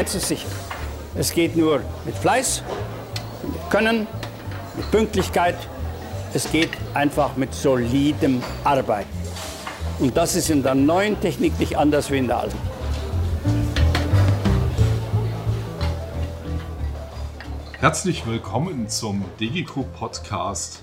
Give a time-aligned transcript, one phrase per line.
[0.00, 0.48] ist sicher.
[1.14, 2.62] Es geht nur mit Fleiß,
[3.42, 4.06] mit Können,
[4.74, 5.56] mit Pünktlichkeit.
[6.32, 9.10] Es geht einfach mit solidem Arbeiten.
[9.98, 12.56] Und das ist in der neuen Technik nicht anders wie in der alten.
[17.78, 20.82] Herzlich willkommen zum DGCO Podcast.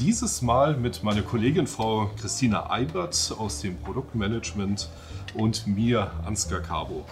[0.00, 4.88] Dieses Mal mit meiner Kollegin Frau Christina Eibert aus dem Produktmanagement
[5.34, 7.04] und mir, Ansgar Cabo.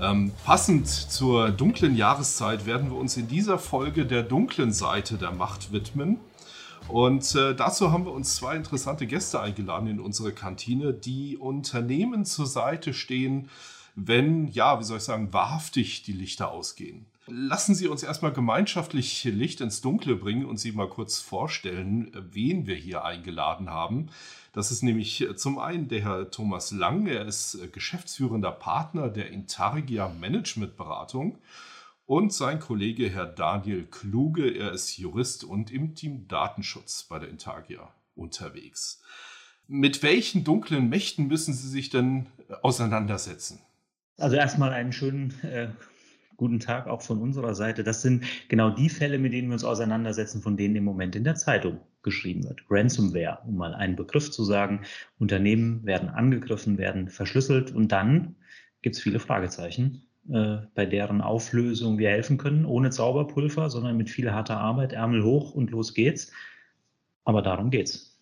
[0.00, 5.30] Ähm, passend zur dunklen Jahreszeit werden wir uns in dieser Folge der dunklen Seite der
[5.30, 6.18] Macht widmen.
[6.88, 12.24] Und äh, dazu haben wir uns zwei interessante Gäste eingeladen in unsere Kantine, die Unternehmen
[12.24, 13.48] zur Seite stehen,
[13.94, 17.06] wenn, ja, wie soll ich sagen, wahrhaftig die Lichter ausgehen.
[17.26, 22.66] Lassen Sie uns erstmal gemeinschaftlich Licht ins Dunkle bringen und Sie mal kurz vorstellen, wen
[22.66, 24.10] wir hier eingeladen haben.
[24.54, 30.08] Das ist nämlich zum einen der Herr Thomas Lang, er ist geschäftsführender Partner der Intargia
[30.08, 31.38] Management Beratung
[32.06, 37.30] und sein Kollege Herr Daniel Kluge, er ist Jurist und im Team Datenschutz bei der
[37.30, 39.02] Intargia unterwegs.
[39.66, 42.26] Mit welchen dunklen Mächten müssen Sie sich denn
[42.62, 43.58] auseinandersetzen?
[44.18, 45.70] Also erstmal einen schönen äh,
[46.36, 47.82] guten Tag auch von unserer Seite.
[47.82, 51.24] Das sind genau die Fälle, mit denen wir uns auseinandersetzen, von denen im Moment in
[51.24, 52.62] der Zeitung geschrieben wird.
[52.70, 54.82] Ransomware, um mal einen Begriff zu sagen.
[55.18, 58.36] Unternehmen werden angegriffen, werden verschlüsselt und dann
[58.82, 64.10] gibt es viele Fragezeichen, äh, bei deren Auflösung wir helfen können, ohne Zauberpulver, sondern mit
[64.10, 66.30] viel harter Arbeit, Ärmel hoch und los geht's.
[67.24, 68.13] Aber darum geht's.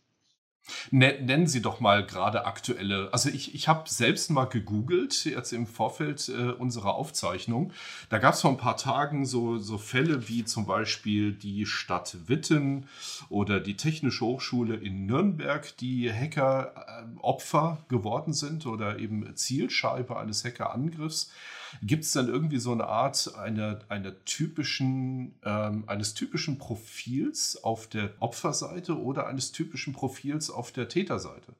[0.91, 3.13] Nennen Sie doch mal gerade aktuelle.
[3.13, 7.73] Also ich, ich habe selbst mal gegoogelt, jetzt im Vorfeld äh, unserer Aufzeichnung.
[8.11, 12.17] Da gab es vor ein paar Tagen so, so Fälle wie zum Beispiel die Stadt
[12.27, 12.87] Witten
[13.29, 20.17] oder die Technische Hochschule in Nürnberg, die Hacker äh, Opfer geworden sind oder eben Zielscheibe
[20.17, 21.33] eines Hackerangriffs.
[21.81, 27.87] Gibt es dann irgendwie so eine Art einer, einer typischen, ähm, eines typischen Profils auf
[27.87, 31.55] der Opferseite oder eines typischen Profils auf der Täterseite?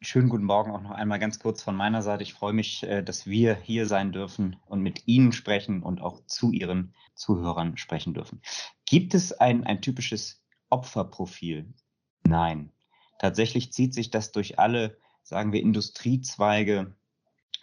[0.00, 2.22] Schönen guten Morgen auch noch einmal ganz kurz von meiner Seite.
[2.22, 6.24] Ich freue mich, äh, dass wir hier sein dürfen und mit Ihnen sprechen und auch
[6.26, 8.40] zu Ihren Zuhörern sprechen dürfen.
[8.86, 11.74] Gibt es ein, ein typisches Opferprofil?
[12.22, 12.70] Nein.
[13.18, 16.94] Tatsächlich zieht sich das durch alle, sagen wir, Industriezweige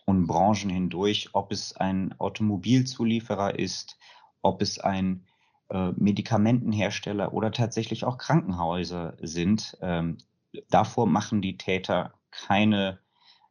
[0.05, 3.97] und Branchen hindurch, ob es ein Automobilzulieferer ist,
[4.41, 5.25] ob es ein
[5.69, 9.77] äh, Medikamentenhersteller oder tatsächlich auch Krankenhäuser sind.
[9.81, 10.17] Ähm,
[10.69, 12.99] davor machen die Täter keine,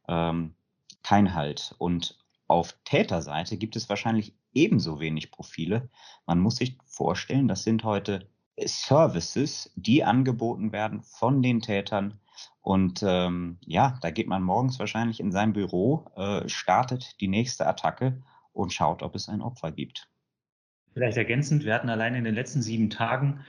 [0.07, 0.55] ähm,
[1.03, 1.75] kein Halt.
[1.77, 2.17] Und
[2.47, 5.89] auf Täterseite gibt es wahrscheinlich ebenso wenig Profile.
[6.25, 12.19] Man muss sich vorstellen, das sind heute Services, die angeboten werden von den Tätern
[12.61, 17.67] und ähm, ja, da geht man morgens wahrscheinlich in sein Büro, äh, startet die nächste
[17.67, 18.21] Attacke
[18.53, 20.09] und schaut, ob es ein Opfer gibt.
[20.93, 23.41] Vielleicht ergänzend, wir hatten allein in den letzten sieben Tagen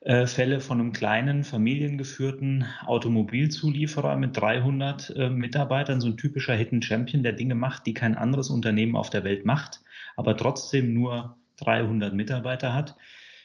[0.00, 6.82] äh, Fälle von einem kleinen familiengeführten Automobilzulieferer mit 300 äh, Mitarbeitern, so ein typischer Hidden
[6.82, 9.80] Champion, der Dinge macht, die kein anderes Unternehmen auf der Welt macht,
[10.16, 12.96] aber trotzdem nur 300 Mitarbeiter hat,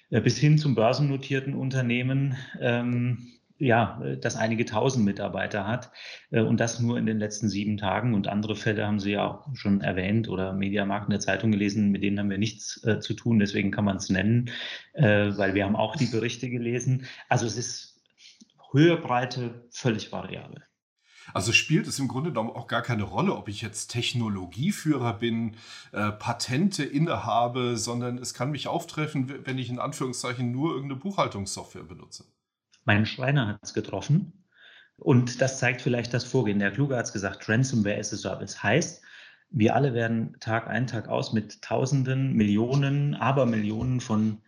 [0.09, 2.35] äh, bis hin zum börsennotierten Unternehmen.
[2.59, 5.91] Ähm, ja, äh, das einige tausend Mitarbeiter hat
[6.31, 8.13] äh, und das nur in den letzten sieben Tagen.
[8.13, 11.91] Und andere Fälle haben Sie ja auch schon erwähnt oder Mediamarkt in der Zeitung gelesen,
[11.91, 14.49] mit denen haben wir nichts äh, zu tun, deswegen kann man es nennen,
[14.93, 17.05] äh, weil wir haben auch die Berichte gelesen.
[17.29, 18.01] Also es ist
[18.71, 20.63] Höhe, Breite, völlig variabel.
[21.33, 25.55] Also spielt es im Grunde genommen auch gar keine Rolle, ob ich jetzt Technologieführer bin,
[25.91, 31.83] äh, Patente innehabe, sondern es kann mich auftreffen, wenn ich in Anführungszeichen nur irgendeine Buchhaltungssoftware
[31.83, 32.25] benutze.
[32.85, 34.45] Mein Schreiner hat es getroffen.
[34.97, 36.59] Und das zeigt vielleicht das Vorgehen.
[36.59, 38.63] Der Kluge hat es gesagt, Ransomware as a Service.
[38.63, 39.03] Heißt,
[39.49, 44.41] wir alle werden Tag ein, Tag aus mit Tausenden, Millionen, Abermillionen von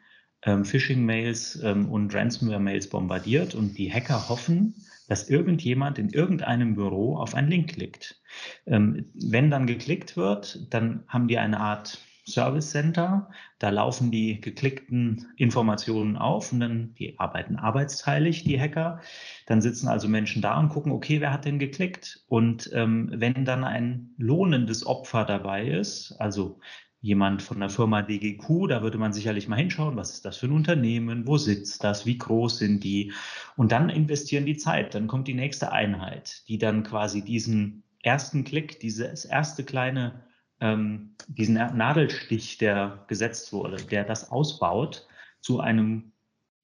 [0.43, 4.75] ähm, Phishing-Mails ähm, und Ransomware-Mails bombardiert und die Hacker hoffen,
[5.07, 8.21] dass irgendjemand in irgendeinem Büro auf einen Link klickt.
[8.65, 13.29] Ähm, wenn dann geklickt wird, dann haben die eine Art Service Center.
[13.59, 18.99] Da laufen die geklickten Informationen auf und dann, die arbeiten arbeitsteilig, die Hacker.
[19.45, 22.23] Dann sitzen also Menschen da und gucken, okay, wer hat denn geklickt?
[22.27, 26.59] Und ähm, wenn dann ein lohnendes Opfer dabei ist, also
[26.99, 30.47] jemand von der Firma DGQ, da würde man sicherlich mal hinschauen, was ist das für
[30.47, 33.13] ein Unternehmen, wo sitzt das, wie groß sind die
[33.55, 34.95] und dann investieren die Zeit.
[34.95, 40.26] Dann kommt die nächste Einheit, die dann quasi diesen ersten Klick, dieses erste kleine
[40.59, 45.07] ähm, diesen Nadelstich, der gesetzt wurde, der das ausbaut
[45.41, 46.11] zu einem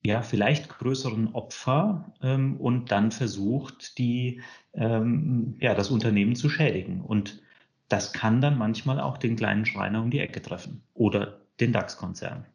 [0.06, 4.42] ja, vielleicht größeren Opfer ähm, und dann versucht, die,
[4.74, 7.02] ähm, ja, das Unternehmen zu schädigen.
[7.02, 7.42] Und
[7.88, 12.46] das kann dann manchmal auch den kleinen Schreiner um die Ecke treffen oder den DAX-Konzern.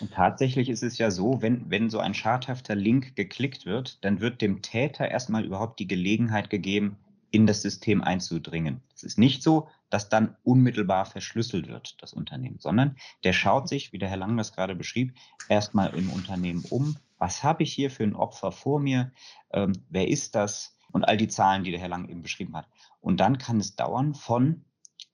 [0.00, 4.20] Und tatsächlich ist es ja so, wenn, wenn so ein schadhafter Link geklickt wird, dann
[4.20, 6.96] wird dem Täter erstmal überhaupt die Gelegenheit gegeben,
[7.30, 8.82] in das System einzudringen.
[8.94, 13.92] Es ist nicht so, dass dann unmittelbar verschlüsselt wird, das Unternehmen, sondern der schaut sich,
[13.92, 15.14] wie der Herr Lang das gerade beschrieb,
[15.48, 16.96] erstmal im Unternehmen um.
[17.18, 19.12] Was habe ich hier für ein Opfer vor mir?
[19.52, 20.76] Ähm, wer ist das?
[20.92, 22.66] Und all die Zahlen, die der Herr Lang eben beschrieben hat.
[23.00, 24.64] Und dann kann es dauern von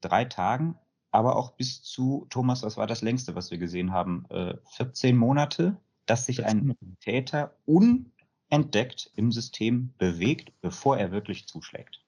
[0.00, 0.78] drei Tagen,
[1.10, 4.24] aber auch bis zu, Thomas, was war das längste, was wir gesehen haben?
[4.30, 5.76] Äh, 14 Monate,
[6.06, 12.05] dass sich ein Täter unentdeckt im System bewegt, bevor er wirklich zuschlägt.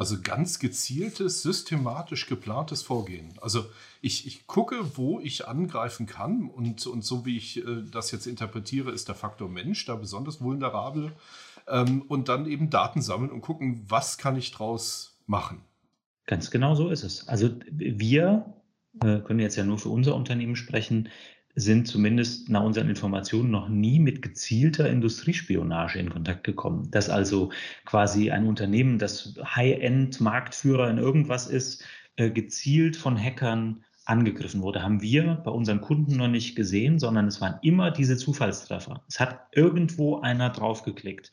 [0.00, 3.34] Also ganz gezieltes, systematisch geplantes Vorgehen.
[3.42, 3.66] Also
[4.00, 8.26] ich, ich gucke, wo ich angreifen kann und, und so wie ich äh, das jetzt
[8.26, 11.12] interpretiere, ist der Faktor Mensch da besonders vulnerabel.
[11.68, 15.60] Ähm, und dann eben Daten sammeln und gucken, was kann ich draus machen.
[16.24, 17.28] Ganz genau so ist es.
[17.28, 18.54] Also wir
[19.02, 21.10] äh, können jetzt ja nur für unser Unternehmen sprechen
[21.54, 26.90] sind zumindest nach unseren Informationen noch nie mit gezielter Industriespionage in Kontakt gekommen.
[26.90, 27.50] Dass also
[27.84, 31.84] quasi ein Unternehmen, das High-End-Marktführer in irgendwas ist,
[32.16, 37.28] äh, gezielt von Hackern angegriffen wurde, haben wir bei unseren Kunden noch nicht gesehen, sondern
[37.28, 39.04] es waren immer diese Zufallstreffer.
[39.08, 41.30] Es hat irgendwo einer draufgeklickt.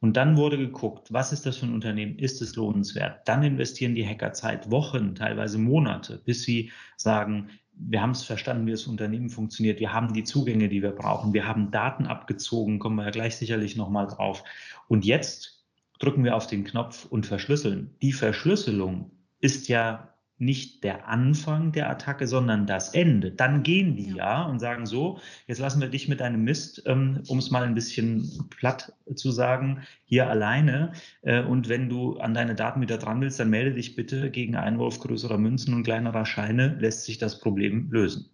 [0.00, 2.18] Und dann wurde geguckt, was ist das für ein Unternehmen?
[2.18, 3.26] Ist es lohnenswert?
[3.26, 7.48] Dann investieren die Hacker Zeit, Wochen, teilweise Monate, bis sie sagen,
[7.88, 9.80] wir haben es verstanden, wie das Unternehmen funktioniert.
[9.80, 11.32] Wir haben die Zugänge, die wir brauchen.
[11.32, 14.44] Wir haben Daten abgezogen, kommen wir ja gleich sicherlich nochmal drauf.
[14.88, 15.64] Und jetzt
[15.98, 17.94] drücken wir auf den Knopf und verschlüsseln.
[18.02, 19.10] Die Verschlüsselung
[19.40, 20.09] ist ja
[20.40, 23.30] nicht der Anfang der Attacke, sondern das Ende.
[23.30, 27.22] Dann gehen die ja, und sagen so, jetzt lassen wir dich mit deinem Mist, ähm,
[27.28, 30.92] um es mal ein bisschen platt zu sagen, hier alleine.
[31.22, 34.56] Äh, und wenn du an deine Daten wieder dran willst, dann melde dich bitte gegen
[34.56, 38.30] Einwurf größerer Münzen und kleinerer Scheine, lässt sich das Problem lösen.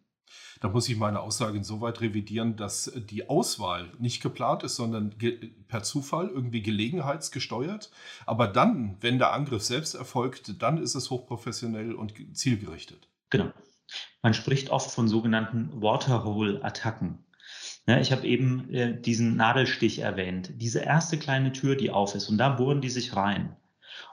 [0.61, 5.15] Da muss ich meine Aussage insoweit revidieren, dass die Auswahl nicht geplant ist, sondern
[5.69, 7.91] per Zufall irgendwie gelegenheitsgesteuert.
[8.25, 13.09] Aber dann, wenn der Angriff selbst erfolgt, dann ist es hochprofessionell und zielgerichtet.
[13.31, 13.53] Genau.
[14.23, 17.19] Man spricht oft von sogenannten Waterhole-Attacken.
[17.87, 20.51] Ja, ich habe eben äh, diesen Nadelstich erwähnt.
[20.57, 23.57] Diese erste kleine Tür, die auf ist, und da bohren die sich rein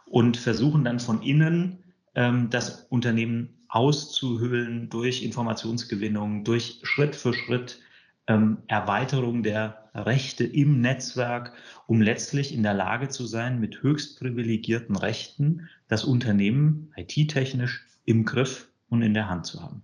[0.06, 1.82] und versuchen dann von innen
[2.15, 7.80] das Unternehmen auszuhöhlen durch Informationsgewinnung, durch Schritt für Schritt
[8.27, 11.54] ähm, Erweiterung der Rechte im Netzwerk,
[11.88, 18.25] um letztlich in der Lage zu sein, mit höchst privilegierten Rechten das Unternehmen IT-technisch im
[18.25, 19.83] Griff und in der Hand zu haben.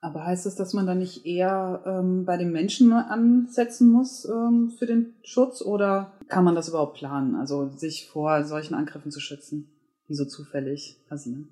[0.00, 4.70] Aber heißt das, dass man da nicht eher ähm, bei den Menschen ansetzen muss ähm,
[4.78, 9.20] für den Schutz oder kann man das überhaupt planen, also sich vor solchen Angriffen zu
[9.20, 9.70] schützen,
[10.08, 11.48] die so zufällig passieren?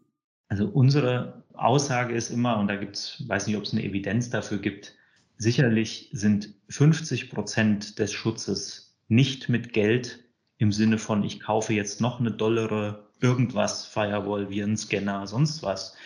[0.48, 4.30] Also unsere Aussage ist immer, und da gibt es, weiß nicht, ob es eine Evidenz
[4.30, 4.94] dafür gibt,
[5.38, 10.24] sicherlich sind 50 Prozent des Schutzes nicht mit Geld
[10.58, 15.96] im Sinne von, ich kaufe jetzt noch eine dollere irgendwas, Firewall, Virenscanner, sonst was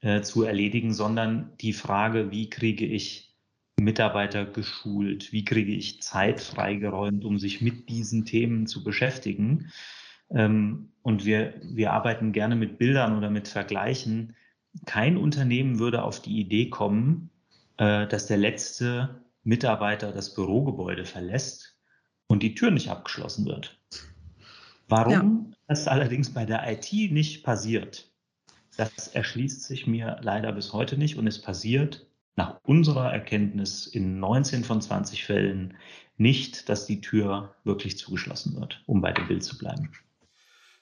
[0.00, 3.34] äh, zu erledigen, sondern die Frage, wie kriege ich
[3.78, 9.70] Mitarbeiter geschult, wie kriege ich Zeit freigeräumt, um sich mit diesen Themen zu beschäftigen.
[10.30, 14.34] Ähm, und wir, wir arbeiten gerne mit Bildern oder mit Vergleichen.
[14.84, 17.30] Kein Unternehmen würde auf die Idee kommen,
[17.76, 21.78] äh, dass der letzte Mitarbeiter das Bürogebäude verlässt
[22.26, 23.78] und die Tür nicht abgeschlossen wird.
[24.88, 25.56] Warum ja.
[25.68, 28.12] das allerdings bei der IT nicht passiert,
[28.76, 32.06] das erschließt sich mir leider bis heute nicht und es passiert
[32.36, 35.74] nach unserer Erkenntnis in 19 von 20 Fällen
[36.18, 39.90] nicht, dass die Tür wirklich zugeschlossen wird, um bei dem Bild zu bleiben.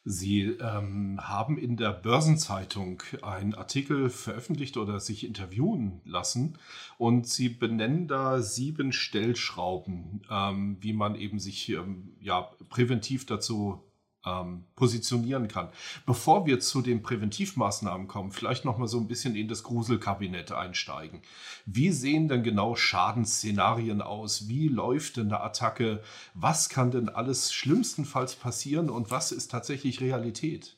[0.07, 6.59] Sie ähm, haben in der Börsenzeitung einen Artikel veröffentlicht oder sich interviewen lassen
[6.99, 13.83] und Sie benennen da sieben Stellschrauben, ähm, wie man eben sich ähm, ja, präventiv dazu
[14.27, 15.69] ähm, positionieren kann.
[16.07, 20.53] Bevor wir zu den Präventivmaßnahmen kommen, vielleicht noch mal so ein bisschen in das Gruselkabinett
[20.53, 21.23] einsteigen.
[21.67, 24.49] Wie sehen denn genau Schadensszenarien aus?
[24.49, 26.03] Wie läuft denn eine Attacke?
[26.35, 30.77] Was kann denn alles schlimmstenfalls passieren und was ist tatsächlich Realität?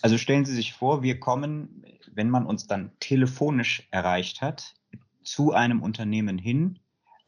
[0.00, 4.74] Also stellen Sie sich vor, wir kommen, wenn man uns dann telefonisch erreicht hat,
[5.22, 6.78] zu einem Unternehmen hin,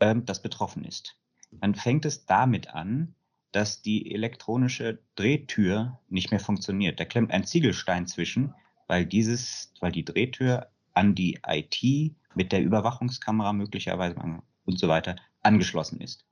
[0.01, 1.17] ähm, das betroffen ist.
[1.53, 3.15] Dann fängt es damit an,
[3.55, 6.99] dass die elektronische Drehtür nicht mehr funktioniert.
[6.99, 8.53] Da klemmt ein Ziegelstein zwischen,
[8.89, 14.17] weil dieses, weil die Drehtür an die IT mit der Überwachungskamera möglicherweise
[14.65, 16.25] und so weiter angeschlossen ist.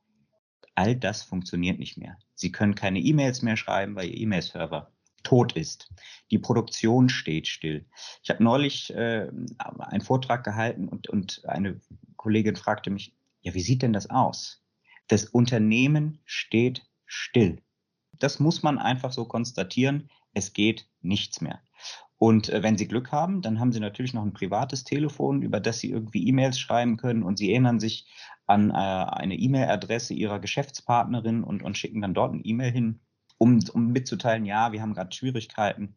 [0.74, 2.18] All das funktioniert nicht mehr.
[2.34, 4.90] Sie können keine E-Mails mehr schreiben, weil Ihr E-Mail-Server
[5.22, 5.92] tot ist.
[6.32, 7.86] Die Produktion steht still.
[8.24, 9.30] Ich habe neulich äh,
[9.78, 11.80] einen Vortrag gehalten und, und eine
[12.16, 14.64] Kollegin fragte mich, ja, wie sieht denn das aus?
[15.06, 16.82] Das Unternehmen steht
[17.12, 17.60] still.
[18.18, 20.08] Das muss man einfach so konstatieren.
[20.32, 21.60] Es geht nichts mehr.
[22.18, 25.60] Und äh, wenn Sie Glück haben, dann haben Sie natürlich noch ein privates Telefon, über
[25.60, 28.06] das Sie irgendwie E-Mails schreiben können und Sie erinnern sich
[28.46, 33.00] an äh, eine E-Mail-Adresse Ihrer Geschäftspartnerin und, und schicken dann dort eine E-Mail hin,
[33.38, 35.96] um, um mitzuteilen, ja, wir haben gerade Schwierigkeiten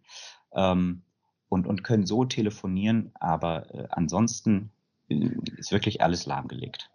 [0.54, 1.04] ähm,
[1.48, 3.12] und, und können so telefonieren.
[3.14, 4.72] Aber äh, ansonsten
[5.10, 6.90] äh, ist wirklich alles lahmgelegt.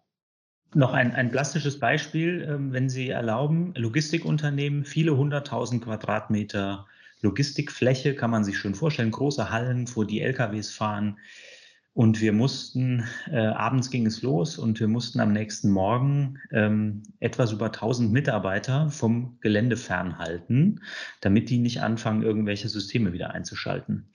[0.75, 6.87] Noch ein, ein plastisches Beispiel, ähm, wenn Sie erlauben, Logistikunternehmen, viele hunderttausend Quadratmeter
[7.23, 11.19] Logistikfläche, kann man sich schön vorstellen, große Hallen, wo die LKWs fahren.
[11.93, 17.03] Und wir mussten, äh, abends ging es los und wir mussten am nächsten Morgen ähm,
[17.19, 20.83] etwas über 1000 Mitarbeiter vom Gelände fernhalten,
[21.21, 24.09] damit die nicht anfangen, irgendwelche Systeme wieder einzuschalten.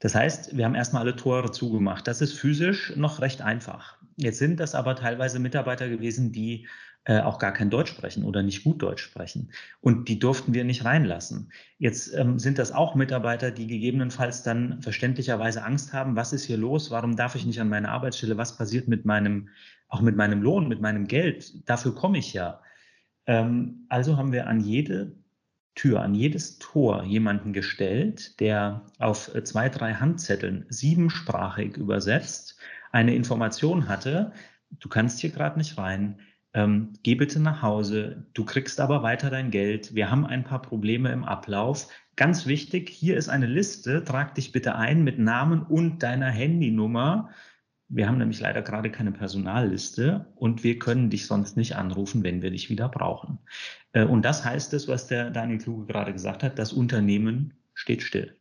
[0.00, 2.06] Das heißt, wir haben erstmal alle Tore zugemacht.
[2.06, 3.96] Das ist physisch noch recht einfach.
[4.16, 6.66] Jetzt sind das aber teilweise Mitarbeiter gewesen, die
[7.04, 9.52] äh, auch gar kein Deutsch sprechen oder nicht gut Deutsch sprechen.
[9.80, 11.52] Und die durften wir nicht reinlassen.
[11.78, 16.56] Jetzt ähm, sind das auch Mitarbeiter, die gegebenenfalls dann verständlicherweise Angst haben, was ist hier
[16.56, 19.50] los, warum darf ich nicht an meine Arbeitsstelle, was passiert mit meinem,
[19.88, 22.60] auch mit meinem Lohn, mit meinem Geld, dafür komme ich ja.
[23.26, 25.12] Ähm, also haben wir an jede
[25.76, 32.58] Tür, an jedes Tor jemanden gestellt, der auf zwei, drei Handzetteln siebensprachig übersetzt
[32.92, 34.32] eine Information hatte,
[34.80, 36.18] du kannst hier gerade nicht rein,
[36.54, 40.62] ähm, geh bitte nach Hause, du kriegst aber weiter dein Geld, wir haben ein paar
[40.62, 41.88] Probleme im Ablauf.
[42.16, 47.28] Ganz wichtig, hier ist eine Liste, trag dich bitte ein mit Namen und deiner Handynummer.
[47.88, 52.42] Wir haben nämlich leider gerade keine Personalliste und wir können dich sonst nicht anrufen, wenn
[52.42, 53.38] wir dich wieder brauchen.
[53.92, 58.02] Äh, und das heißt es, was der Daniel Kluge gerade gesagt hat, das Unternehmen steht
[58.02, 58.36] still.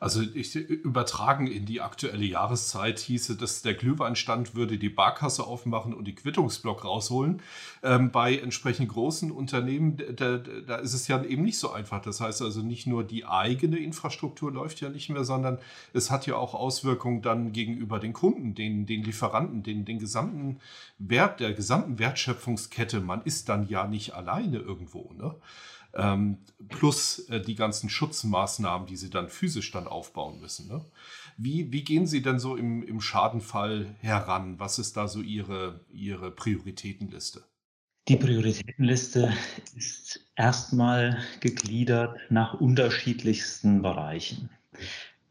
[0.00, 5.92] Also ich übertragen in die aktuelle Jahreszeit hieße, dass der Glühweinstand würde die Barkasse aufmachen
[5.92, 7.42] und die Quittungsblock rausholen.
[7.82, 12.00] Ähm, bei entsprechend großen Unternehmen, da, da ist es ja eben nicht so einfach.
[12.00, 15.58] Das heißt also nicht nur die eigene Infrastruktur läuft ja nicht mehr, sondern
[15.92, 20.60] es hat ja auch Auswirkungen dann gegenüber den Kunden, den, den Lieferanten, den, den gesamten
[20.98, 23.00] Wert, der gesamten Wertschöpfungskette.
[23.00, 25.12] Man ist dann ja nicht alleine irgendwo.
[25.18, 25.34] Ne?
[25.94, 30.68] Ähm, plus äh, die ganzen Schutzmaßnahmen, die sie dann physisch dann aufbauen müssen.
[30.68, 30.84] Ne?
[31.36, 34.58] Wie, wie gehen Sie denn so im, im Schadenfall heran?
[34.58, 37.44] Was ist da so Ihre, Ihre Prioritätenliste?
[38.08, 39.32] Die Prioritätenliste
[39.76, 44.50] ist erstmal gegliedert nach unterschiedlichsten Bereichen.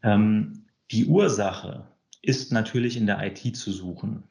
[0.02, 1.88] Ähm, die Ursache
[2.22, 4.24] ist natürlich in der IT zu suchen.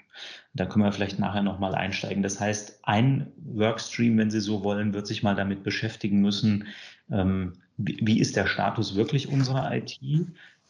[0.57, 2.23] Da können wir vielleicht nachher nochmal einsteigen.
[2.23, 6.65] Das heißt, ein Workstream, wenn Sie so wollen, wird sich mal damit beschäftigen müssen,
[7.11, 9.99] ähm, wie, ist der Status wirklich unserer IT?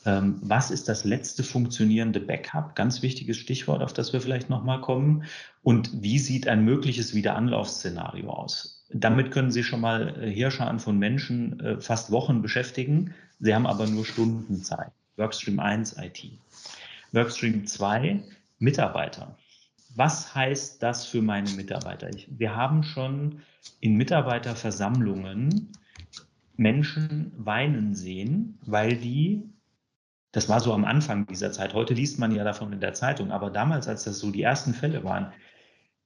[0.06, 2.76] Ähm, was ist das letzte funktionierende Backup?
[2.76, 5.24] Ganz wichtiges Stichwort, auf das wir vielleicht nochmal kommen.
[5.64, 8.86] Und wie sieht ein mögliches Wiederanlaufszenario aus?
[8.90, 13.14] Damit können Sie schon mal äh, Heerscharen von Menschen äh, fast Wochen beschäftigen.
[13.40, 14.92] Sie haben aber nur Stunden Zeit.
[15.16, 16.30] Workstream 1 IT.
[17.14, 18.22] Workstream 2
[18.60, 19.36] Mitarbeiter.
[19.98, 22.08] Was heißt das für meine Mitarbeiter?
[22.10, 23.42] Ich, wir haben schon
[23.80, 25.72] in Mitarbeiterversammlungen
[26.56, 29.50] Menschen weinen sehen, weil die,
[30.32, 33.32] das war so am Anfang dieser Zeit, heute liest man ja davon in der Zeitung,
[33.32, 35.34] aber damals, als das so die ersten Fälle waren,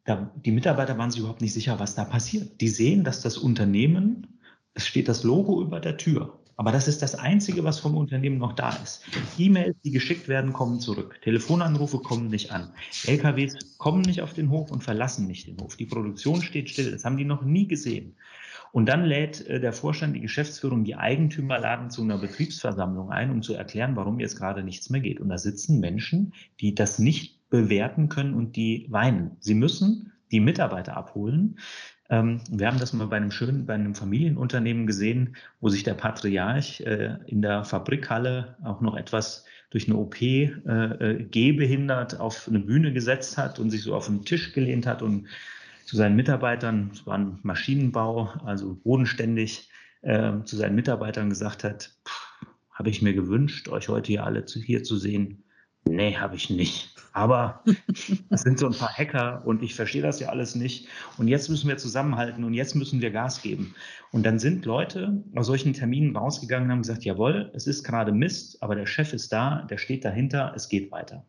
[0.06, 2.62] da, die Mitarbeiter waren sich überhaupt nicht sicher, was da passiert.
[2.62, 4.40] Die sehen, dass das Unternehmen,
[4.74, 8.38] es steht das Logo über der Tür aber das ist das Einzige, was vom Unternehmen
[8.38, 9.04] noch da ist.
[9.40, 11.20] E-Mails, die geschickt werden, kommen zurück.
[11.24, 12.72] Telefonanrufe kommen nicht an.
[13.08, 15.76] LKWs kommen nicht auf den Hof und verlassen nicht den Hof.
[15.76, 16.92] Die Produktion steht still.
[16.92, 18.16] Das haben die noch nie gesehen.
[18.74, 23.32] Und dann lädt äh, der Vorstand, die Geschäftsführung, die Eigentümer laden zu einer Betriebsversammlung ein,
[23.32, 25.20] um zu erklären, warum jetzt gerade nichts mehr geht.
[25.20, 29.32] Und da sitzen Menschen, die das nicht bewerten können und die weinen.
[29.40, 31.58] Sie müssen die Mitarbeiter abholen.
[32.12, 35.94] Ähm, wir haben das mal bei einem schönen, bei einem Familienunternehmen gesehen, wo sich der
[35.94, 42.50] Patriarch äh, in der Fabrikhalle auch noch etwas durch eine OP äh, äh, gehbehindert auf
[42.50, 45.28] eine Bühne gesetzt hat und sich so auf den Tisch gelehnt hat und
[45.86, 49.70] zu seinen Mitarbeitern, es war ein Maschinenbau, also bodenständig,
[50.04, 51.94] zu seinen Mitarbeitern gesagt hat,
[52.72, 55.44] habe ich mir gewünscht, euch heute hier alle zu, hier zu sehen.
[55.86, 56.96] Nee, habe ich nicht.
[57.14, 57.64] Aber
[58.30, 60.88] es sind so ein paar Hacker und ich verstehe das ja alles nicht.
[61.18, 63.76] Und jetzt müssen wir zusammenhalten und jetzt müssen wir Gas geben.
[64.12, 68.12] Und dann sind Leute aus solchen Terminen rausgegangen und haben gesagt, jawohl, es ist gerade
[68.12, 71.26] Mist, aber der Chef ist da, der steht dahinter, es geht weiter.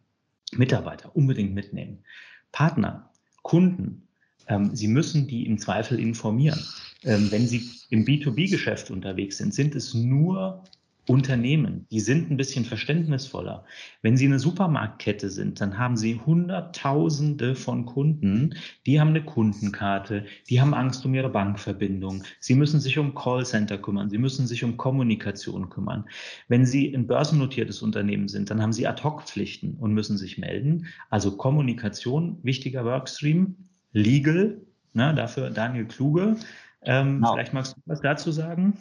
[0.52, 2.04] Mitarbeiter unbedingt mitnehmen.
[2.52, 3.10] Partner,
[3.42, 4.06] Kunden,
[4.48, 6.60] ähm, Sie müssen die im Zweifel informieren.
[7.04, 10.62] Ähm, wenn Sie im B2B-Geschäft unterwegs sind, sind es nur
[11.08, 13.64] Unternehmen, die sind ein bisschen verständnisvoller.
[14.02, 18.54] Wenn Sie eine Supermarktkette sind, dann haben Sie Hunderttausende von Kunden,
[18.86, 22.22] die haben eine Kundenkarte, die haben Angst um ihre Bankverbindung.
[22.38, 26.04] Sie müssen sich um Callcenter kümmern, Sie müssen sich um Kommunikation kümmern.
[26.46, 30.86] Wenn Sie ein börsennotiertes Unternehmen sind, dann haben Sie Ad-Hoc-Pflichten und müssen sich melden.
[31.10, 33.56] Also Kommunikation, wichtiger Workstream,
[33.92, 34.60] Legal,
[34.92, 36.36] ne, dafür Daniel Kluge.
[36.84, 37.34] Ähm, genau.
[37.34, 38.74] Vielleicht magst du was dazu sagen?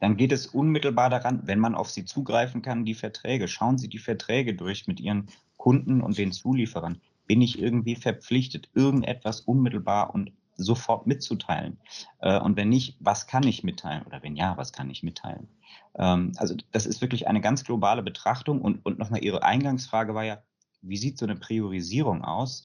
[0.00, 3.48] Dann geht es unmittelbar daran, wenn man auf sie zugreifen kann, die Verträge.
[3.48, 7.00] Schauen Sie die Verträge durch mit Ihren Kunden und den Zulieferern.
[7.26, 11.78] Bin ich irgendwie verpflichtet, irgendetwas unmittelbar und sofort mitzuteilen?
[12.20, 14.04] Äh, und wenn nicht, was kann ich mitteilen?
[14.06, 15.48] Oder wenn ja, was kann ich mitteilen?
[15.96, 18.62] Ähm, also das ist wirklich eine ganz globale Betrachtung.
[18.62, 20.42] Und, und nochmal Ihre Eingangsfrage war ja,
[20.80, 22.64] wie sieht so eine Priorisierung aus?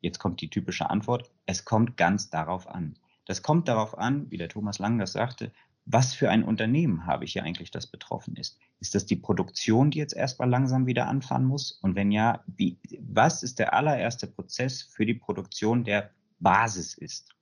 [0.00, 2.96] Jetzt kommt die typische Antwort, es kommt ganz darauf an.
[3.26, 5.52] Das kommt darauf an, wie der Thomas Lang das sagte,
[5.92, 8.58] was für ein Unternehmen habe ich hier eigentlich, das betroffen ist?
[8.78, 11.72] Ist das die Produktion, die jetzt erstmal langsam wieder anfahren muss?
[11.82, 17.34] Und wenn ja, wie, was ist der allererste Prozess für die Produktion, der Basis ist?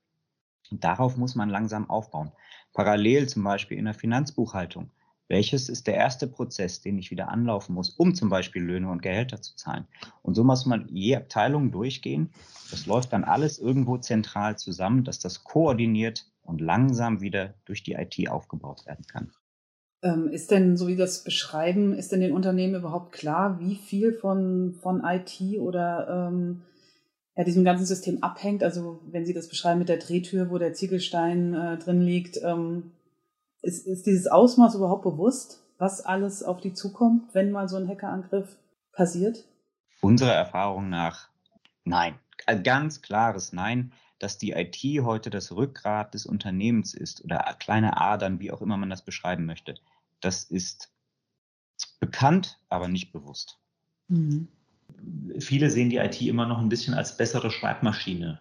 [0.70, 2.32] Und darauf muss man langsam aufbauen.
[2.72, 4.90] Parallel zum Beispiel in der Finanzbuchhaltung.
[5.28, 9.02] Welches ist der erste Prozess, den ich wieder anlaufen muss, um zum Beispiel Löhne und
[9.02, 9.86] Gehälter zu zahlen?
[10.22, 12.30] Und so muss man je Abteilung durchgehen.
[12.70, 17.92] Das läuft dann alles irgendwo zentral zusammen, dass das koordiniert und langsam wieder durch die
[17.92, 19.30] IT aufgebaut werden kann.
[20.02, 24.12] Ähm, ist denn, so wie das beschreiben, ist denn den Unternehmen überhaupt klar, wie viel
[24.12, 26.62] von, von IT oder ähm,
[27.36, 28.62] ja, diesem ganzen System abhängt?
[28.62, 32.92] Also wenn Sie das beschreiben mit der Drehtür, wo der Ziegelstein äh, drin liegt, ähm,
[33.60, 37.88] ist, ist dieses Ausmaß überhaupt bewusst, was alles auf die zukommt, wenn mal so ein
[37.88, 38.56] Hackerangriff
[38.92, 39.44] passiert?
[40.00, 41.28] Unserer Erfahrung nach
[41.84, 42.14] nein.
[42.46, 48.00] Ein ganz klares Nein dass die IT heute das Rückgrat des Unternehmens ist oder kleine
[48.00, 49.74] Adern, wie auch immer man das beschreiben möchte.
[50.20, 50.92] Das ist
[52.00, 53.58] bekannt, aber nicht bewusst.
[54.08, 54.48] Mhm.
[55.38, 58.40] Viele sehen die IT immer noch ein bisschen als bessere Schreibmaschine.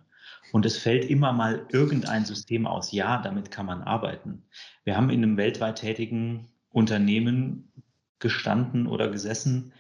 [0.54, 2.92] Und es fällt immer mal irgendein System aus.
[2.92, 4.44] Ja, damit kann man arbeiten.
[4.86, 7.72] Wir haben in einem weltweit tätigen Unternehmen
[8.20, 9.74] gestanden oder gesessen,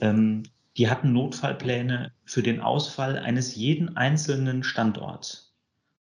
[0.00, 0.42] ähm,
[0.78, 5.56] die hatten Notfallpläne für den Ausfall eines jeden einzelnen Standorts.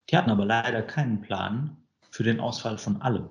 [0.10, 1.76] Die hatten aber leider keinen Plan
[2.10, 3.28] für den Ausfall von allem.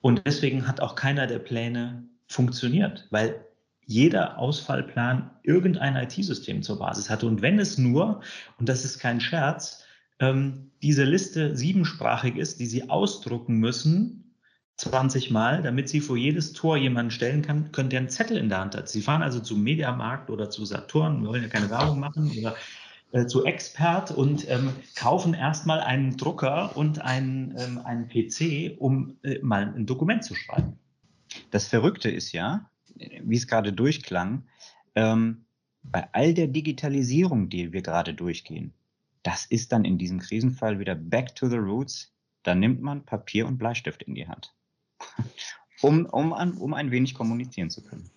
[0.00, 3.44] Und deswegen hat auch keiner der Pläne funktioniert, weil
[3.84, 7.26] jeder Ausfallplan irgendein IT-System zur Basis hatte.
[7.26, 8.20] Und wenn es nur,
[8.58, 9.84] und das ist kein Scherz,
[10.20, 14.29] ähm, diese Liste siebensprachig ist, die Sie ausdrucken müssen,
[14.80, 18.48] 20 Mal, damit sie vor jedes Tor jemanden stellen kann, können, der einen Zettel in
[18.48, 18.88] der Hand hat.
[18.88, 22.56] Sie fahren also zum Mediamarkt oder zu Saturn, wir wollen ja keine Werbung machen, oder
[23.12, 29.18] äh, zu Expert und ähm, kaufen erstmal einen Drucker und einen, ähm, einen PC, um
[29.22, 30.78] äh, mal ein Dokument zu schreiben.
[31.50, 32.70] Das Verrückte ist ja,
[33.22, 34.44] wie es gerade durchklang,
[34.94, 35.44] ähm,
[35.82, 38.72] bei all der Digitalisierung, die wir gerade durchgehen,
[39.24, 42.14] das ist dann in diesem Krisenfall wieder back to the roots.
[42.44, 44.54] Da nimmt man Papier und Bleistift in die Hand
[45.82, 48.10] um, um, um ein wenig kommunizieren zu können.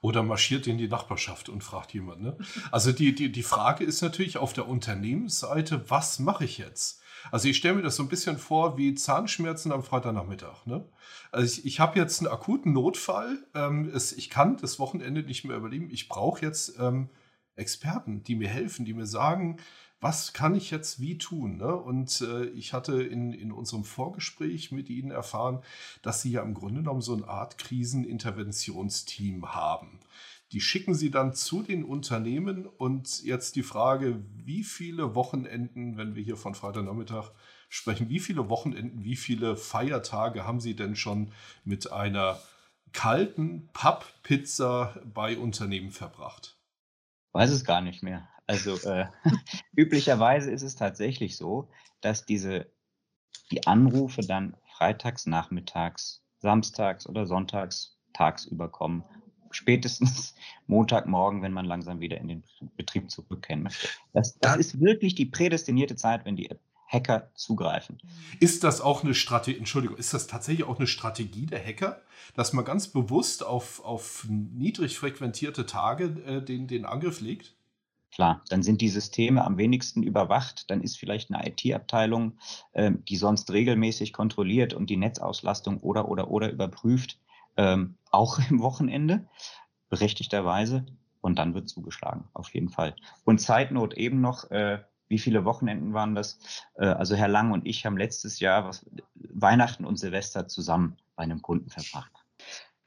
[0.00, 2.20] Oder marschiert in die Nachbarschaft und fragt jemand.
[2.20, 2.36] Ne?
[2.70, 7.00] Also die, die, die Frage ist natürlich auf der Unternehmensseite, was mache ich jetzt?
[7.30, 10.66] Also ich stelle mir das so ein bisschen vor wie Zahnschmerzen am Freitagnachmittag.
[10.66, 10.86] Ne?
[11.32, 13.38] Also ich, ich habe jetzt einen akuten Notfall.
[13.54, 15.88] Ähm, es, ich kann das Wochenende nicht mehr überleben.
[15.90, 17.08] Ich brauche jetzt ähm,
[17.56, 19.58] Experten, die mir helfen, die mir sagen,
[20.04, 21.56] was kann ich jetzt wie tun?
[21.56, 21.74] Ne?
[21.74, 25.62] Und äh, ich hatte in, in unserem Vorgespräch mit Ihnen erfahren,
[26.02, 30.00] dass Sie ja im Grunde genommen so eine Art Kriseninterventionsteam haben.
[30.52, 36.14] Die schicken Sie dann zu den Unternehmen und jetzt die Frage, wie viele Wochenenden, wenn
[36.14, 37.30] wir hier von Freitagnachmittag
[37.70, 41.32] sprechen, wie viele Wochenenden, wie viele Feiertage haben Sie denn schon
[41.64, 42.38] mit einer
[42.92, 46.58] kalten Papppizza bei Unternehmen verbracht?
[47.32, 48.28] Weiß es gar nicht mehr.
[48.46, 49.06] Also äh,
[49.76, 51.68] üblicherweise ist es tatsächlich so,
[52.00, 52.66] dass diese
[53.50, 59.04] die Anrufe dann freitags, nachmittags, samstags oder sonntags tagsüber kommen.
[59.50, 60.34] Spätestens
[60.66, 62.44] Montagmorgen, wenn man langsam wieder in den
[62.76, 63.88] Betrieb zurückkehren möchte.
[64.12, 66.50] Das, das ist wirklich die prädestinierte Zeit, wenn die
[66.86, 67.98] Hacker zugreifen.
[68.40, 72.02] Ist das auch eine Strategie, Entschuldigung, ist das tatsächlich auch eine Strategie der Hacker,
[72.34, 77.54] dass man ganz bewusst auf, auf niedrig frequentierte Tage äh, den, den Angriff legt?
[78.14, 80.70] Klar, dann sind die Systeme am wenigsten überwacht.
[80.70, 82.38] Dann ist vielleicht eine IT-Abteilung,
[82.72, 87.18] äh, die sonst regelmäßig kontrolliert und die Netzauslastung oder oder oder überprüft,
[87.56, 89.26] ähm, auch im Wochenende,
[89.88, 90.86] berechtigterweise.
[91.22, 92.94] Und dann wird zugeschlagen, auf jeden Fall.
[93.24, 96.38] Und Zeitnot eben noch, äh, wie viele Wochenenden waren das?
[96.74, 101.24] Äh, also Herr Lang und ich haben letztes Jahr was, Weihnachten und Silvester zusammen bei
[101.24, 102.23] einem Kunden verbracht.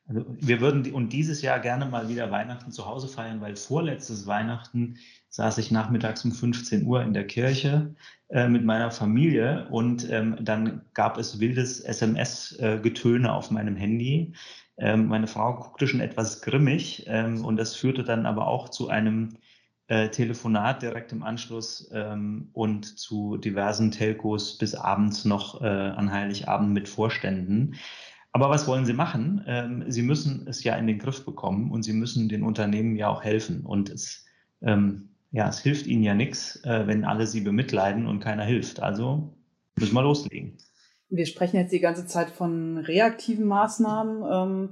[0.07, 4.25] Also wir würden und dieses Jahr gerne mal wieder Weihnachten zu Hause feiern, weil vorletztes
[4.25, 4.97] Weihnachten
[5.29, 7.93] saß ich nachmittags um 15 Uhr in der Kirche
[8.29, 14.33] äh, mit meiner Familie und ähm, dann gab es wildes SMS-Getöne äh, auf meinem Handy.
[14.77, 18.87] Ähm, meine Frau guckte schon etwas grimmig ähm, und das führte dann aber auch zu
[18.87, 19.37] einem
[19.87, 26.11] äh, Telefonat direkt im Anschluss ähm, und zu diversen Telcos bis abends noch äh, an
[26.11, 27.75] Heiligabend mit Vorständen.
[28.37, 29.43] Aber was wollen Sie machen?
[29.47, 33.09] Ähm, Sie müssen es ja in den Griff bekommen und Sie müssen den Unternehmen ja
[33.09, 33.65] auch helfen.
[33.65, 34.25] Und es,
[34.61, 38.79] ähm, ja, es hilft Ihnen ja nichts, äh, wenn alle Sie bemitleiden und keiner hilft.
[38.79, 39.33] Also
[39.75, 40.59] müssen wir loslegen.
[41.09, 44.23] Wir sprechen jetzt die ganze Zeit von reaktiven Maßnahmen.
[44.31, 44.69] Ähm,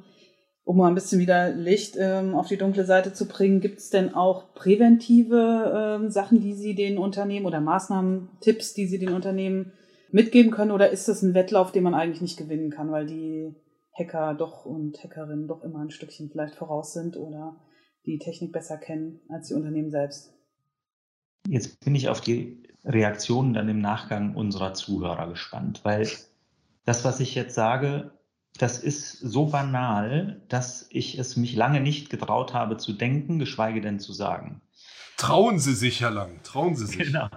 [0.63, 3.89] um mal ein bisschen wieder Licht ähm, auf die dunkle Seite zu bringen, gibt es
[3.89, 9.13] denn auch präventive ähm, Sachen, die Sie den Unternehmen oder Maßnahmen, Tipps, die Sie den
[9.13, 9.71] Unternehmen
[10.15, 13.53] mitgeben können oder ist das ein Wettlauf, den man eigentlich nicht gewinnen kann, weil die
[13.91, 17.57] Hacker doch und Hackerinnen doch immer ein Stückchen vielleicht voraus sind oder
[18.05, 20.33] die Technik besser kennen als die Unternehmen selbst?
[21.49, 26.07] Jetzt bin ich auf die Reaktionen dann im Nachgang unserer Zuhörer gespannt, weil
[26.85, 28.11] das, was ich jetzt sage,
[28.57, 33.81] das ist so banal, dass ich es mich lange nicht getraut habe zu denken, geschweige
[33.81, 34.61] denn zu sagen.
[35.17, 36.99] Trauen Sie sich, Herr Lang, trauen Sie sich.
[36.99, 37.27] Genau.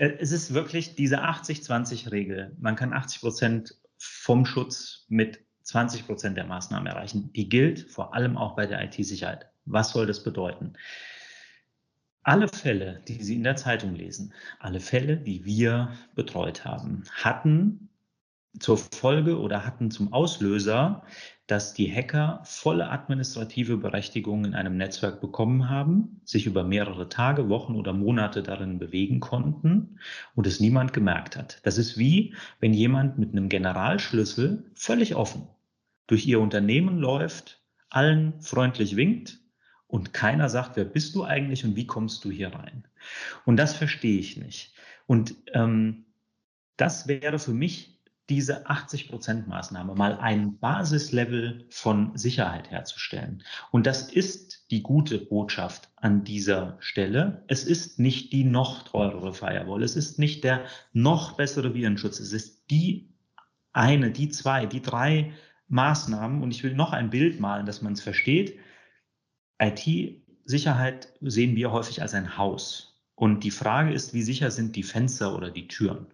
[0.00, 2.56] Äh, es ist wirklich diese 80-20-Regel.
[2.58, 7.32] Man kann 80 Prozent vom Schutz mit 20 Prozent der Maßnahmen erreichen.
[7.34, 9.46] Die gilt vor allem auch bei der IT-Sicherheit.
[9.66, 10.72] Was soll das bedeuten?
[12.22, 17.89] Alle Fälle, die Sie in der Zeitung lesen, alle Fälle, die wir betreut haben, hatten
[18.58, 21.02] zur Folge oder hatten zum Auslöser,
[21.46, 27.48] dass die Hacker volle administrative Berechtigung in einem Netzwerk bekommen haben, sich über mehrere Tage,
[27.48, 29.98] Wochen oder Monate darin bewegen konnten
[30.34, 31.60] und es niemand gemerkt hat.
[31.64, 35.48] Das ist wie, wenn jemand mit einem Generalschlüssel völlig offen
[36.06, 39.40] durch ihr Unternehmen läuft, allen freundlich winkt
[39.86, 42.84] und keiner sagt, wer bist du eigentlich und wie kommst du hier rein?
[43.44, 44.74] Und das verstehe ich nicht.
[45.06, 46.04] Und ähm,
[46.76, 47.99] das wäre für mich
[48.30, 53.42] diese 80-Prozent-Maßnahme mal ein Basislevel von Sicherheit herzustellen.
[53.72, 57.44] Und das ist die gute Botschaft an dieser Stelle.
[57.48, 62.32] Es ist nicht die noch teurere Firewall, es ist nicht der noch bessere Virenschutz, es
[62.32, 63.12] ist die
[63.72, 65.32] eine, die zwei, die drei
[65.68, 66.42] Maßnahmen.
[66.42, 68.58] Und ich will noch ein Bild malen, dass man es versteht.
[69.58, 72.90] IT-Sicherheit sehen wir häufig als ein Haus.
[73.14, 76.06] Und die Frage ist, wie sicher sind die Fenster oder die Türen?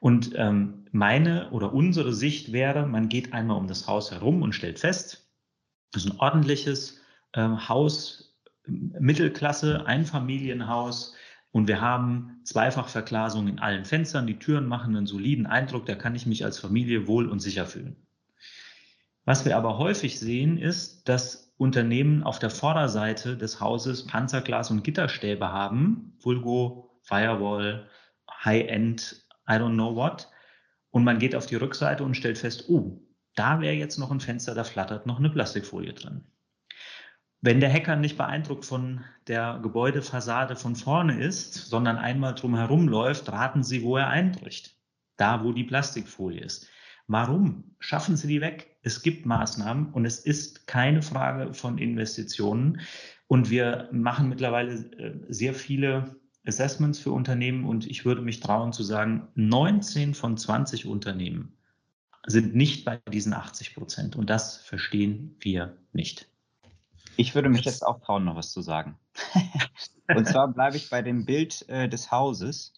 [0.00, 4.54] Und ähm, meine oder unsere Sicht wäre, man geht einmal um das Haus herum und
[4.54, 5.28] stellt fest,
[5.92, 7.00] das ist ein ordentliches
[7.32, 11.14] äh, Haus, Mittelklasse, Einfamilienhaus.
[11.50, 14.26] Und wir haben Zweifachverglasung in allen Fenstern.
[14.26, 17.66] Die Türen machen einen soliden Eindruck, da kann ich mich als Familie wohl und sicher
[17.66, 17.96] fühlen.
[19.24, 24.84] Was wir aber häufig sehen, ist, dass Unternehmen auf der Vorderseite des Hauses Panzerglas und
[24.84, 27.88] Gitterstäbe haben, Vulgo, Firewall,
[28.44, 30.28] High-End I don't know what.
[30.90, 33.00] Und man geht auf die Rückseite und stellt fest, oh,
[33.34, 36.24] da wäre jetzt noch ein Fenster, da flattert noch eine Plastikfolie drin.
[37.40, 42.88] Wenn der Hacker nicht beeindruckt von der Gebäudefassade von vorne ist, sondern einmal drum herum
[42.88, 44.76] läuft, raten Sie, wo er einbricht.
[45.16, 46.68] Da, wo die Plastikfolie ist.
[47.06, 47.76] Warum?
[47.78, 48.76] Schaffen Sie die weg.
[48.82, 52.80] Es gibt Maßnahmen und es ist keine Frage von Investitionen.
[53.28, 56.16] Und wir machen mittlerweile äh, sehr viele
[56.48, 61.56] Assessments für Unternehmen und ich würde mich trauen zu sagen, 19 von 20 Unternehmen
[62.26, 66.28] sind nicht bei diesen 80 Prozent und das verstehen wir nicht.
[67.16, 68.98] Ich würde mich jetzt auch trauen, noch was zu sagen.
[70.14, 72.72] und zwar bleibe ich bei dem Bild äh, des Hauses.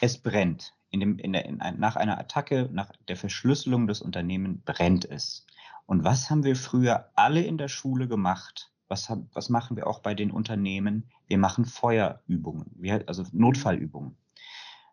[0.00, 0.74] Es brennt.
[0.90, 5.04] In dem, in der, in ein, nach einer Attacke, nach der Verschlüsselung des Unternehmens brennt
[5.04, 5.46] es.
[5.84, 8.72] Und was haben wir früher alle in der Schule gemacht?
[8.88, 11.10] Was, was machen wir auch bei den Unternehmen?
[11.26, 14.16] Wir machen Feuerübungen, wir, also Notfallübungen.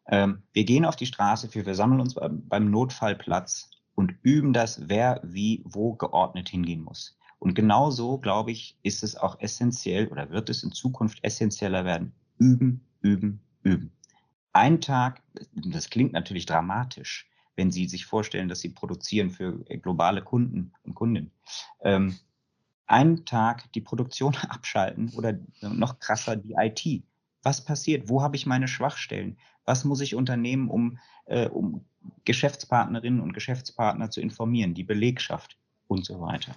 [0.08, 5.22] Ähm, wir gehen auf die Straße, wir versammeln uns beim Notfallplatz und üben das, wer
[5.24, 7.18] wie wo geordnet hingehen muss.
[7.40, 12.14] Und genauso, glaube ich, ist es auch essentiell oder wird es in Zukunft essentieller werden.
[12.38, 13.92] Üben, üben, üben.
[14.54, 15.22] Ein Tag,
[15.54, 20.96] das klingt natürlich dramatisch, wenn Sie sich vorstellen, dass Sie produzieren für globale Kunden und
[20.96, 21.32] Kundinnen.
[21.82, 22.18] Ähm,
[22.88, 27.04] einen Tag die Produktion abschalten oder noch krasser die IT.
[27.44, 28.10] Was passiert?
[28.10, 29.38] Wo habe ich meine Schwachstellen?
[29.66, 31.86] Was muss ich unternehmen, um, äh, um
[32.24, 36.56] Geschäftspartnerinnen und Geschäftspartner zu informieren, die Belegschaft und so weiter?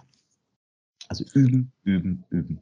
[1.09, 2.61] Also üben, üben, üben.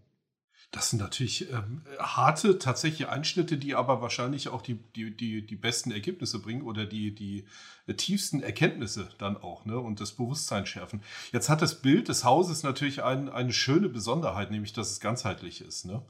[0.73, 5.57] Das sind natürlich ähm, harte, tatsächliche Einschnitte, die aber wahrscheinlich auch die, die, die, die
[5.57, 7.47] besten Ergebnisse bringen oder die, die
[7.95, 9.79] tiefsten Erkenntnisse dann auch ne?
[9.79, 11.03] und das Bewusstsein schärfen.
[11.33, 15.61] Jetzt hat das Bild des Hauses natürlich ein, eine schöne Besonderheit, nämlich dass es ganzheitlich
[15.61, 15.87] ist.
[15.87, 16.03] Ne?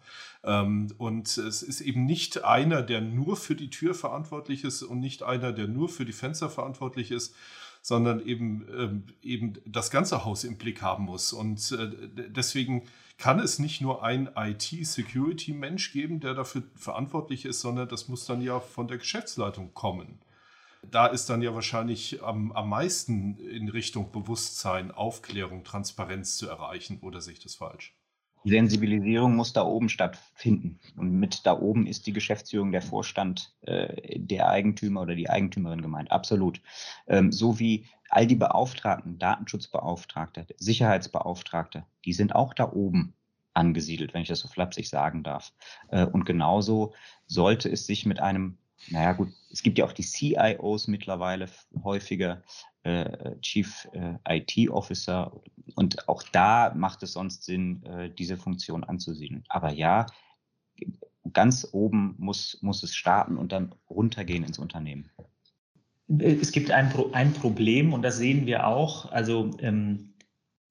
[0.42, 5.00] Ähm, und es ist eben nicht einer, der nur für die Tür verantwortlich ist und
[5.00, 7.34] nicht einer, der nur für die Fenster verantwortlich ist,
[7.82, 11.32] sondern eben, ähm, eben das ganze Haus im Blick haben muss.
[11.32, 11.88] Und äh,
[12.30, 12.82] deswegen
[13.18, 18.42] kann es nicht nur ein IT-Security-Mensch geben, der dafür verantwortlich ist, sondern das muss dann
[18.42, 20.20] ja von der Geschäftsleitung kommen.
[20.90, 27.00] Da ist dann ja wahrscheinlich am, am meisten in Richtung Bewusstsein, Aufklärung, Transparenz zu erreichen.
[27.00, 27.95] Oder sehe ich das falsch?
[28.46, 30.78] Die Sensibilisierung muss da oben stattfinden.
[30.96, 35.82] Und mit da oben ist die Geschäftsführung, der Vorstand, äh, der Eigentümer oder die Eigentümerin
[35.82, 36.12] gemeint.
[36.12, 36.60] Absolut.
[37.08, 43.14] Ähm, so wie all die Beauftragten, Datenschutzbeauftragte, Sicherheitsbeauftragte, die sind auch da oben
[43.52, 45.52] angesiedelt, wenn ich das so flapsig sagen darf.
[45.88, 46.94] Äh, und genauso
[47.26, 48.58] sollte es sich mit einem,
[48.90, 51.48] naja gut, es gibt ja auch die CIOs mittlerweile
[51.82, 52.44] häufiger,
[53.40, 55.32] Chief äh, IT Officer.
[55.74, 59.44] Und auch da macht es sonst Sinn, äh, diese Funktion anzusiedeln.
[59.48, 60.06] Aber ja,
[61.32, 65.10] ganz oben muss, muss es starten und dann runtergehen ins Unternehmen.
[66.18, 69.10] Es gibt ein, ein Problem und das sehen wir auch.
[69.10, 70.14] Also ähm,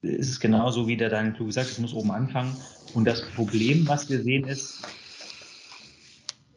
[0.02, 2.56] es ist genauso, wie der Daniel Klug gesagt es muss oben anfangen.
[2.94, 4.82] Und das Problem, was wir sehen, ist,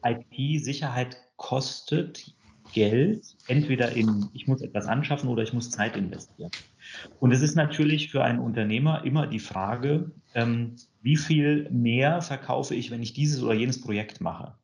[0.05, 2.35] IT-Sicherheit kostet
[2.73, 6.51] Geld entweder in, ich muss etwas anschaffen oder ich muss Zeit investieren.
[7.21, 12.75] Und es ist natürlich für einen Unternehmer immer die Frage, ähm, wie viel mehr verkaufe
[12.75, 14.55] ich, wenn ich dieses oder jenes Projekt mache.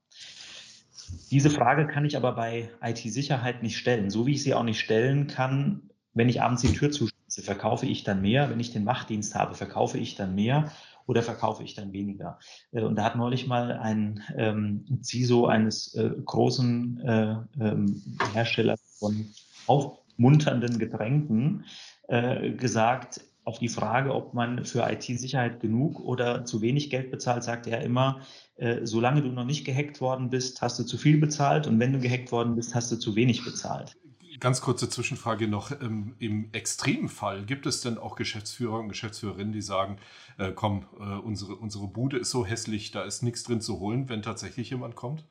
[1.31, 4.81] Diese Frage kann ich aber bei IT-Sicherheit nicht stellen, so wie ich sie auch nicht
[4.81, 8.87] stellen kann, wenn ich abends die Tür zuschließe, verkaufe ich dann mehr, wenn ich den
[8.87, 10.73] Wachdienst habe, verkaufe ich dann mehr
[11.07, 12.39] oder verkaufe ich dann weniger?
[12.73, 18.81] Äh, und da hat neulich mal ein ähm, CISO eines äh, großen äh, ähm, Herstellers
[18.99, 19.27] von
[19.67, 21.65] aufmunternden Getränken
[22.09, 27.45] äh, gesagt, auf die Frage, ob man für IT-Sicherheit genug oder zu wenig Geld bezahlt,
[27.45, 28.21] sagt er immer,
[28.57, 31.93] äh, solange du noch nicht gehackt worden bist, hast du zu viel bezahlt und wenn
[31.93, 33.97] du gehackt worden bist, hast du zu wenig bezahlt.
[34.41, 35.71] Ganz kurze Zwischenfrage noch.
[35.71, 39.99] Ähm, Im Extremfall gibt es denn auch Geschäftsführer und Geschäftsführerinnen, die sagen,
[40.39, 44.09] äh, komm, äh, unsere, unsere Bude ist so hässlich, da ist nichts drin zu holen,
[44.09, 45.25] wenn tatsächlich jemand kommt?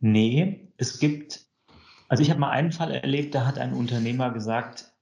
[0.00, 1.40] Nee, es gibt,
[2.08, 4.92] also ich habe mal einen Fall erlebt, da hat ein Unternehmer gesagt,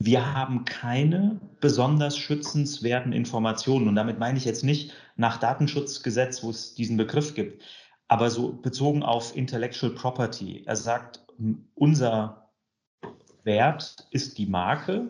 [0.00, 3.88] wir haben keine besonders schützenswerten Informationen.
[3.88, 7.62] Und damit meine ich jetzt nicht nach Datenschutzgesetz, wo es diesen Begriff gibt,
[8.06, 10.62] aber so bezogen auf Intellectual Property.
[10.66, 11.20] Er sagt,
[11.74, 12.50] unser
[13.44, 15.08] Wert ist die Marke.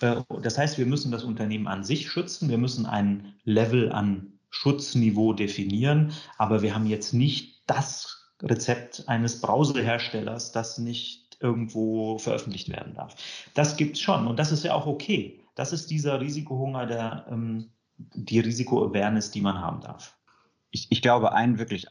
[0.00, 2.48] Äh, das heißt, wir müssen das Unternehmen an sich schützen.
[2.48, 6.12] Wir müssen ein Level an Schutzniveau definieren.
[6.38, 13.14] Aber wir haben jetzt nicht das Rezept eines Browserherstellers, das nicht irgendwo veröffentlicht werden darf.
[13.54, 15.40] Das gibt es schon und das ist ja auch okay.
[15.54, 20.19] Das ist dieser Risikohunger, der, ähm, die Risiko-Awareness, die man haben darf
[20.70, 21.88] ich, ich glaube, ein wirklich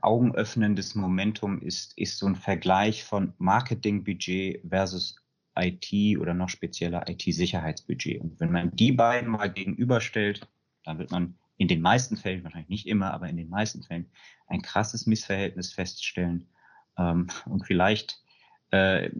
[0.00, 5.16] augenöffnendes Momentum ist, ist so ein Vergleich von Marketingbudget versus
[5.58, 8.20] IT oder noch spezieller IT-Sicherheitsbudget.
[8.20, 10.48] Und wenn man die beiden mal gegenüberstellt,
[10.84, 14.10] dann wird man in den meisten Fällen, wahrscheinlich nicht immer, aber in den meisten Fällen
[14.46, 16.48] ein krasses Missverhältnis feststellen.
[16.96, 18.22] Ähm, und vielleicht
[18.70, 19.10] äh,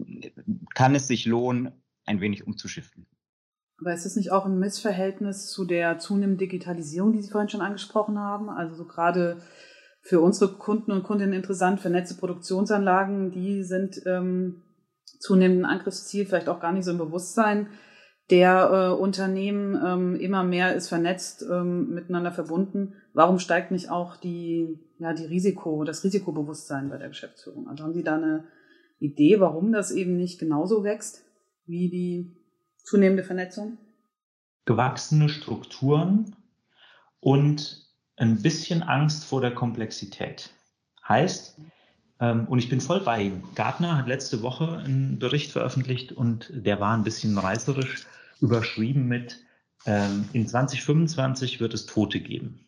[0.73, 1.71] kann es sich lohnen,
[2.05, 3.05] ein wenig umzuschiften.
[3.79, 7.61] Aber ist es nicht auch ein Missverhältnis zu der zunehmenden Digitalisierung, die Sie vorhin schon
[7.61, 8.49] angesprochen haben?
[8.49, 9.37] Also so gerade
[10.01, 14.61] für unsere Kunden und Kundinnen interessant, vernetzte Produktionsanlagen, die sind ähm,
[15.19, 17.67] zunehmend ein Angriffsziel, vielleicht auch gar nicht so im Bewusstsein
[18.29, 19.79] der äh, Unternehmen.
[19.83, 22.95] Ähm, immer mehr ist vernetzt, ähm, miteinander verbunden.
[23.13, 27.67] Warum steigt nicht auch die, ja, die Risiko, das Risikobewusstsein bei der Geschäftsführung?
[27.67, 28.45] Also haben Sie da eine
[28.99, 31.25] Idee, warum das eben nicht genauso wächst
[31.65, 32.42] wie die
[32.83, 33.77] Zunehmende Vernetzung?
[34.65, 36.35] Gewachsene Strukturen
[37.19, 40.51] und ein bisschen Angst vor der Komplexität.
[41.07, 41.57] Heißt,
[42.19, 43.43] ähm, und ich bin voll bei ihm.
[43.55, 48.05] Gartner hat letzte Woche einen Bericht veröffentlicht und der war ein bisschen reißerisch
[48.39, 49.39] überschrieben mit,
[49.85, 52.67] ähm, in 2025 wird es Tote geben.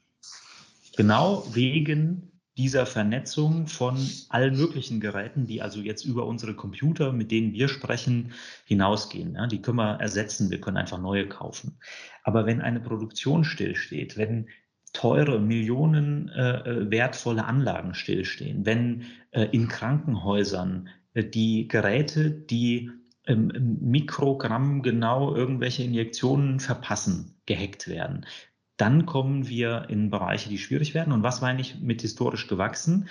[0.98, 3.98] Genau wegen dieser Vernetzung von
[4.30, 8.32] allen möglichen Geräten, die also jetzt über unsere Computer, mit denen wir sprechen,
[8.66, 9.36] hinausgehen.
[9.36, 11.80] Ja, die können wir ersetzen, wir können einfach neue kaufen.
[12.24, 14.48] Aber wenn eine Produktion stillsteht, wenn
[14.94, 22.90] teure, Millionen äh, äh wertvolle Anlagen stillstehen, wenn äh, in Krankenhäusern äh, die Geräte, die
[23.26, 28.26] im Mikrogramm genau irgendwelche Injektionen verpassen, gehackt werden,
[28.78, 31.14] dann kommen wir in Bereiche, die schwierig werden.
[31.14, 33.10] Und was meine ich mit historisch gewachsen?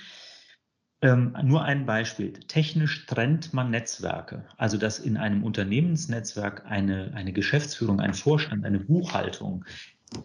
[1.00, 2.32] Ähm, nur ein Beispiel.
[2.32, 4.46] Technisch trennt man Netzwerke.
[4.56, 9.64] Also, dass in einem Unternehmensnetzwerk eine, eine Geschäftsführung, ein Vorstand, eine Buchhaltung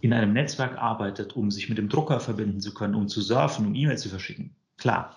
[0.02, 3.66] in einem Netzwerk arbeitet, um sich mit dem Drucker verbinden zu können, um zu surfen,
[3.66, 4.56] um E-Mails zu verschicken.
[4.80, 5.16] Klar.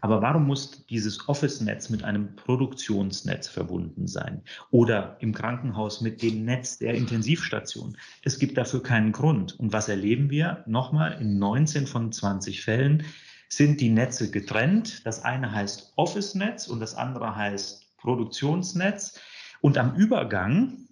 [0.00, 4.42] Aber warum muss dieses Office-Netz mit einem Produktionsnetz verbunden sein?
[4.70, 7.96] Oder im Krankenhaus mit dem Netz der Intensivstation?
[8.22, 9.58] Es gibt dafür keinen Grund.
[9.60, 10.64] Und was erleben wir?
[10.66, 13.04] Nochmal, in 19 von 20 Fällen
[13.48, 15.06] sind die Netze getrennt.
[15.06, 19.20] Das eine heißt Office-Netz und das andere heißt Produktionsnetz.
[19.60, 20.88] Und am Übergang,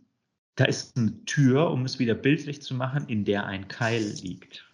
[0.57, 4.71] da ist eine Tür, um es wieder bildlich zu machen, in der ein Keil liegt.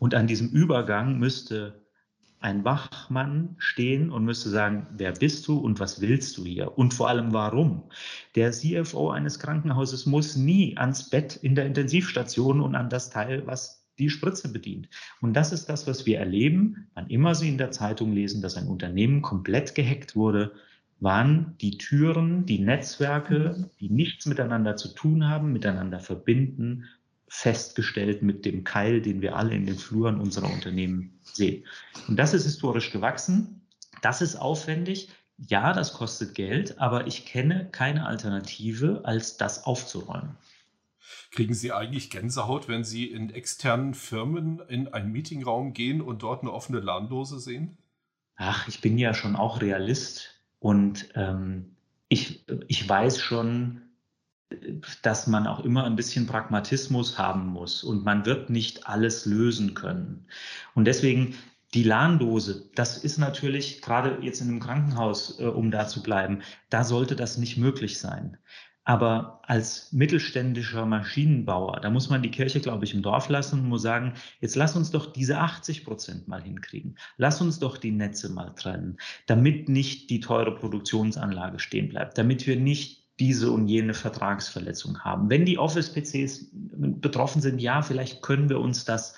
[0.00, 1.81] Und an diesem Übergang müsste
[2.42, 6.76] ein Wachmann stehen und müsste sagen, wer bist du und was willst du hier?
[6.76, 7.84] Und vor allem warum?
[8.34, 13.46] Der CFO eines Krankenhauses muss nie ans Bett in der Intensivstation und an das Teil,
[13.46, 14.88] was die Spritze bedient.
[15.20, 18.56] Und das ist das, was wir erleben, wann immer Sie in der Zeitung lesen, dass
[18.56, 20.52] ein Unternehmen komplett gehackt wurde,
[21.00, 26.84] waren die Türen, die Netzwerke, die nichts miteinander zu tun haben, miteinander verbinden
[27.34, 31.64] festgestellt mit dem Keil, den wir alle in den Fluren unserer Unternehmen sehen.
[32.06, 33.62] Und das ist historisch gewachsen.
[34.02, 35.08] Das ist aufwendig.
[35.38, 40.36] Ja, das kostet Geld, aber ich kenne keine Alternative, als das aufzuräumen.
[41.30, 46.42] Kriegen Sie eigentlich Gänsehaut, wenn Sie in externen Firmen in einen Meetingraum gehen und dort
[46.42, 47.78] eine offene LAN-Dose sehen?
[48.36, 51.76] Ach, ich bin ja schon auch Realist und ähm,
[52.10, 53.80] ich, ich weiß schon,
[55.02, 59.74] dass man auch immer ein bisschen Pragmatismus haben muss und man wird nicht alles lösen
[59.74, 60.26] können.
[60.74, 61.34] Und deswegen
[61.74, 66.42] die LAN-Dose, das ist natürlich gerade jetzt in einem Krankenhaus, äh, um da zu bleiben,
[66.70, 68.36] da sollte das nicht möglich sein.
[68.84, 73.68] Aber als mittelständischer Maschinenbauer, da muss man die Kirche, glaube ich, im Dorf lassen und
[73.68, 76.96] muss sagen, jetzt lass uns doch diese 80 Prozent mal hinkriegen.
[77.16, 82.44] Lass uns doch die Netze mal trennen, damit nicht die teure Produktionsanlage stehen bleibt, damit
[82.48, 85.30] wir nicht diese und jene Vertragsverletzung haben.
[85.30, 89.14] Wenn die Office-PCs betroffen sind, ja, vielleicht können wir uns das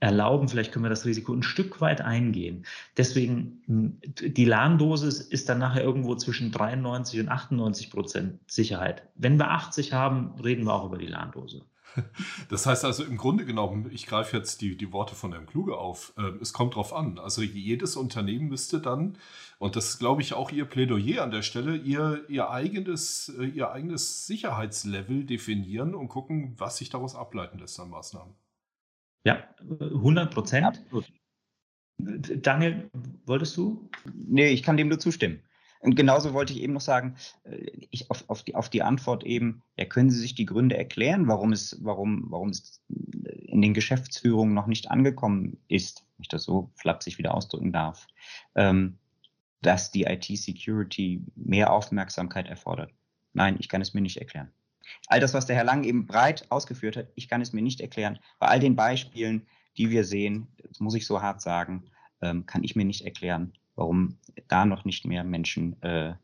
[0.00, 2.66] erlauben, vielleicht können wir das Risiko ein Stück weit eingehen.
[2.96, 9.04] Deswegen, hm, die LAN-Dosis ist dann nachher irgendwo zwischen 93 und 98 Prozent Sicherheit.
[9.14, 11.62] Wenn wir 80 haben, reden wir auch über die LAN-Dose.
[12.48, 15.76] Das heißt also im Grunde genommen, ich greife jetzt die, die Worte von Herrn Kluge
[15.76, 17.18] auf, äh, es kommt drauf an.
[17.18, 19.18] Also jedes Unternehmen müsste dann,
[19.58, 23.44] und das ist glaube ich auch Ihr Plädoyer an der Stelle, ihr, ihr, eigenes, äh,
[23.44, 28.34] ihr eigenes Sicherheitslevel definieren und gucken, was sich daraus ableiten lässt an Maßnahmen.
[29.24, 30.84] Ja, 100 Prozent.
[31.98, 32.90] Daniel,
[33.26, 33.90] wolltest du?
[34.14, 35.42] Nee, ich kann dem nur zustimmen.
[35.80, 39.24] Und genauso wollte ich eben noch sagen, äh, ich, auf, auf, die, auf die Antwort
[39.24, 43.74] eben, ja, können Sie sich die Gründe erklären, warum es, warum, warum es in den
[43.74, 48.06] Geschäftsführungen noch nicht angekommen ist, wenn ich das so flapsig wieder ausdrücken darf,
[48.54, 48.98] ähm,
[49.62, 52.92] dass die IT-Security mehr Aufmerksamkeit erfordert?
[53.32, 54.50] Nein, ich kann es mir nicht erklären.
[55.06, 57.80] All das, was der Herr Lang eben breit ausgeführt hat, ich kann es mir nicht
[57.80, 58.18] erklären.
[58.38, 61.84] Bei all den Beispielen, die wir sehen, das muss ich so hart sagen,
[62.22, 66.14] ähm, kann ich mir nicht erklären, warum da noch nicht mehr Menschen äh,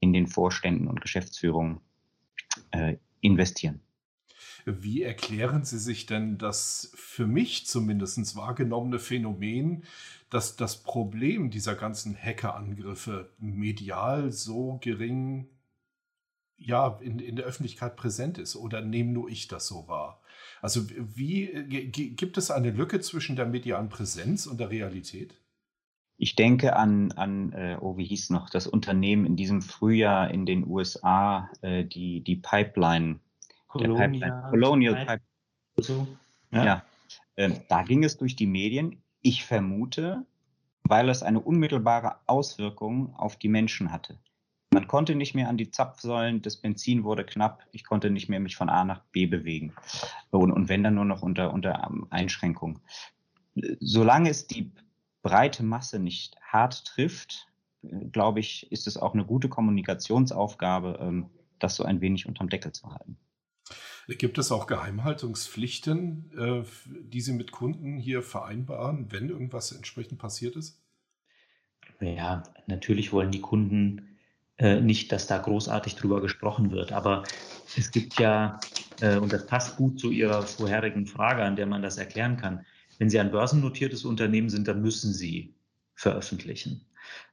[0.00, 1.80] in den Vorständen und Geschäftsführungen
[2.72, 3.80] äh, investieren.
[4.66, 9.84] Wie erklären Sie sich denn das für mich zumindest wahrgenommene Phänomen,
[10.28, 15.48] dass das Problem dieser ganzen Hackerangriffe medial so gering
[16.58, 18.56] ja, in, in der Öffentlichkeit präsent ist?
[18.56, 20.20] Oder nehme nur ich das so wahr?
[20.60, 21.46] Also wie
[21.90, 25.39] gibt es eine Lücke zwischen der medialen Präsenz und der Realität?
[26.22, 30.44] Ich denke an, an äh, oh, wie hieß noch, das Unternehmen in diesem Frühjahr in
[30.44, 33.20] den USA, äh, die, die Pipeline.
[33.68, 35.22] Colonial, Pipeline, Colonial Pipeline.
[35.78, 36.06] So.
[36.50, 36.84] Ja, ja
[37.36, 39.02] äh, da ging es durch die Medien.
[39.22, 40.26] Ich vermute,
[40.82, 44.18] weil es eine unmittelbare Auswirkung auf die Menschen hatte.
[44.74, 48.40] Man konnte nicht mehr an die Zapfsäulen, das Benzin wurde knapp, ich konnte nicht mehr
[48.40, 49.72] mich von A nach B bewegen.
[50.28, 52.78] Und, und wenn dann nur noch unter, unter ähm, Einschränkung.
[53.80, 54.70] Solange es die
[55.22, 57.48] breite Masse nicht hart trifft,
[58.12, 62.72] glaube ich, ist es auch eine gute Kommunikationsaufgabe, ähm, das so ein wenig unterm Deckel
[62.72, 63.16] zu halten.
[64.08, 70.56] Gibt es auch Geheimhaltungspflichten, äh, die Sie mit Kunden hier vereinbaren, wenn irgendwas entsprechend passiert
[70.56, 70.80] ist?
[72.00, 74.16] Ja, natürlich wollen die Kunden
[74.58, 76.92] äh, nicht, dass da großartig drüber gesprochen wird.
[76.92, 77.24] Aber
[77.76, 78.58] es gibt ja,
[79.00, 82.64] äh, und das passt gut zu Ihrer vorherigen Frage, an der man das erklären kann,
[83.00, 85.56] wenn Sie ein börsennotiertes Unternehmen sind, dann müssen Sie
[85.96, 86.86] veröffentlichen.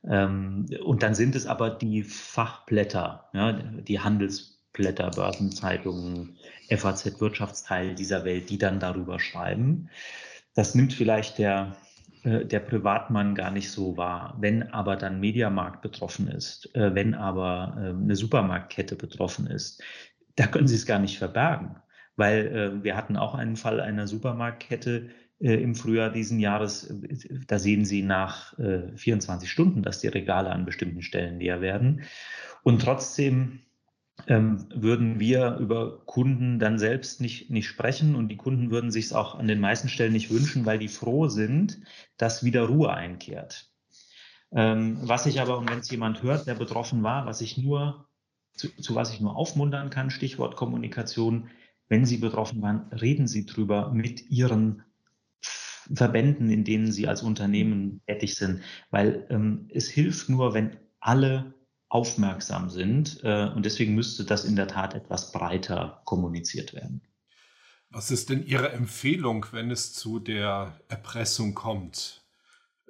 [0.03, 6.37] Ähm, und dann sind es aber die Fachblätter, ja, die Handelsblätter Blätter, Börsenzeitungen,
[6.69, 9.89] FAZ Wirtschaftsteil dieser Welt, die dann darüber schreiben.
[10.53, 11.75] Das nimmt vielleicht der,
[12.23, 14.37] äh, der Privatmann gar nicht so wahr.
[14.39, 19.81] Wenn aber dann Mediamarkt betroffen ist, äh, wenn aber äh, eine Supermarktkette betroffen ist,
[20.35, 21.75] da können Sie es gar nicht verbergen.
[22.15, 26.93] Weil wir hatten auch einen Fall einer Supermarktkette, im Frühjahr diesen Jahres,
[27.47, 32.01] da sehen Sie nach 24 Stunden, dass die Regale an bestimmten Stellen leer werden.
[32.63, 33.59] Und trotzdem
[34.25, 39.05] ähm, würden wir über Kunden dann selbst nicht, nicht sprechen und die Kunden würden sich
[39.05, 41.79] es auch an den meisten Stellen nicht wünschen, weil die froh sind,
[42.17, 43.71] dass wieder Ruhe einkehrt.
[44.51, 48.07] Ähm, was ich aber, und wenn es jemand hört, der betroffen war, was ich nur,
[48.53, 51.49] zu, zu was ich nur aufmuntern kann, Stichwort Kommunikation,
[51.87, 54.83] wenn Sie betroffen waren, reden Sie drüber mit Ihren
[55.93, 61.53] Verbänden, in denen Sie als Unternehmen tätig sind, weil ähm, es hilft nur, wenn alle
[61.89, 63.23] aufmerksam sind.
[63.23, 67.01] Äh, und deswegen müsste das in der Tat etwas breiter kommuniziert werden.
[67.89, 72.25] Was ist denn Ihre Empfehlung, wenn es zu der Erpressung kommt?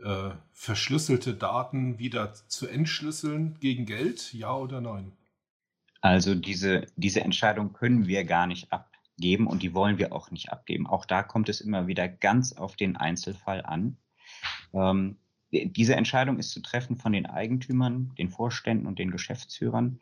[0.03, 5.11] Äh, verschlüsselte Daten wieder zu entschlüsseln gegen Geld, ja oder nein?
[6.01, 8.71] Also diese, diese Entscheidung können wir gar nicht
[9.17, 10.85] abgeben und die wollen wir auch nicht abgeben.
[10.85, 13.97] Auch da kommt es immer wieder ganz auf den Einzelfall an.
[14.73, 15.17] Ähm,
[15.51, 19.99] diese Entscheidung ist zu treffen von den Eigentümern, den Vorständen und den Geschäftsführern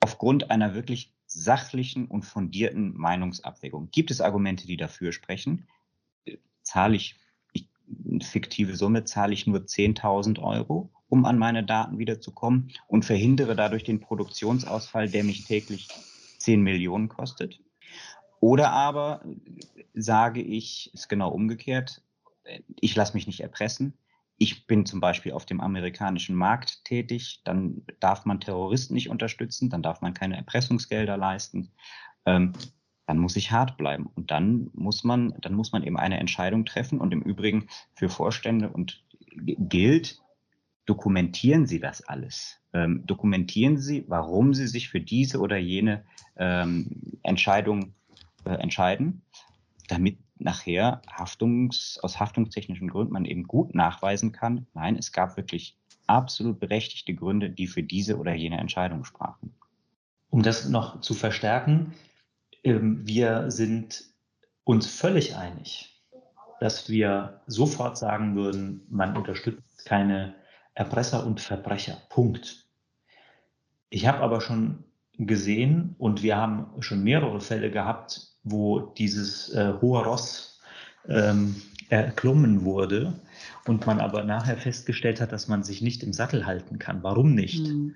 [0.00, 3.90] aufgrund einer wirklich sachlichen und fundierten Meinungsabwägung.
[3.90, 5.66] Gibt es Argumente, die dafür sprechen?
[6.62, 7.16] Zahle ich,
[7.52, 7.68] ich
[8.22, 13.84] fiktive Summe, zahle ich nur 10.000 Euro, um an meine Daten wiederzukommen und verhindere dadurch
[13.84, 15.88] den Produktionsausfall, der mich täglich
[16.38, 17.63] 10 Millionen kostet?
[18.44, 19.22] Oder aber
[19.94, 22.02] sage ich, ist genau umgekehrt,
[22.78, 23.94] ich lasse mich nicht erpressen,
[24.36, 29.70] ich bin zum Beispiel auf dem amerikanischen Markt tätig, dann darf man Terroristen nicht unterstützen,
[29.70, 31.70] dann darf man keine Erpressungsgelder leisten.
[32.26, 32.52] Ähm,
[33.06, 34.10] dann muss ich hart bleiben.
[34.14, 37.00] Und dann muss man, dann muss man eben eine Entscheidung treffen.
[37.00, 40.20] Und im Übrigen für Vorstände und gilt,
[40.84, 42.60] dokumentieren Sie das alles.
[42.74, 46.04] Ähm, dokumentieren Sie, warum Sie sich für diese oder jene
[46.36, 47.94] ähm, Entscheidung
[48.44, 49.22] äh, entscheiden,
[49.88, 55.76] damit nachher Haftungs, aus haftungstechnischen Gründen man eben gut nachweisen kann, nein, es gab wirklich
[56.06, 59.54] absolut berechtigte Gründe, die für diese oder jene Entscheidung sprachen.
[60.30, 61.94] Um das noch zu verstärken,
[62.62, 64.04] ähm, wir sind
[64.64, 66.02] uns völlig einig,
[66.60, 70.34] dass wir sofort sagen würden, man unterstützt keine
[70.74, 72.02] Erpresser und Verbrecher.
[72.08, 72.66] Punkt.
[73.90, 79.74] Ich habe aber schon gesehen und wir haben schon mehrere Fälle gehabt, wo dieses äh,
[79.80, 80.60] hohe Ross
[81.08, 81.56] ähm,
[81.88, 83.20] erklommen wurde
[83.66, 87.02] und man aber nachher festgestellt hat, dass man sich nicht im Sattel halten kann.
[87.02, 87.66] Warum nicht?
[87.66, 87.94] Mhm.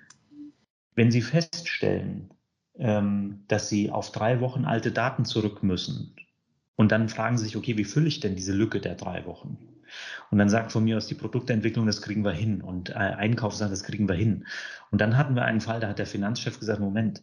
[0.94, 2.30] Wenn Sie feststellen,
[2.78, 6.16] ähm, dass Sie auf drei Wochen alte Daten zurück müssen
[6.76, 9.58] und dann fragen Sie sich, okay, wie fülle ich denn diese Lücke der drei Wochen?
[10.30, 12.60] Und dann sagt von mir aus die Produktentwicklung, das kriegen wir hin.
[12.60, 14.46] Und äh, Einkauf sagt, das kriegen wir hin.
[14.90, 17.22] Und dann hatten wir einen Fall, da hat der Finanzchef gesagt, Moment,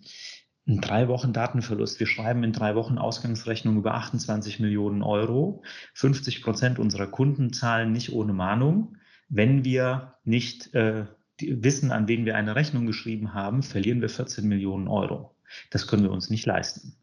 [0.65, 1.99] in drei Wochen Datenverlust.
[1.99, 5.63] Wir schreiben in drei Wochen Ausgangsrechnung über 28 Millionen Euro.
[5.93, 8.97] 50 Prozent unserer Kunden zahlen nicht ohne Mahnung.
[9.29, 11.05] Wenn wir nicht äh,
[11.39, 15.35] wissen, an wen wir eine Rechnung geschrieben haben, verlieren wir 14 Millionen Euro.
[15.69, 16.95] Das können wir uns nicht leisten.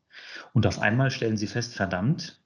[0.53, 2.41] Und auf einmal stellen sie fest, verdammt,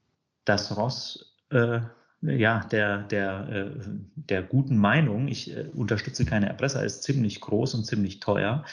[0.44, 1.80] das Ross äh,
[2.22, 3.70] ja, der, der, äh,
[4.14, 8.64] der guten Meinung, ich äh, unterstütze keine Erpresser, ist ziemlich groß und ziemlich teuer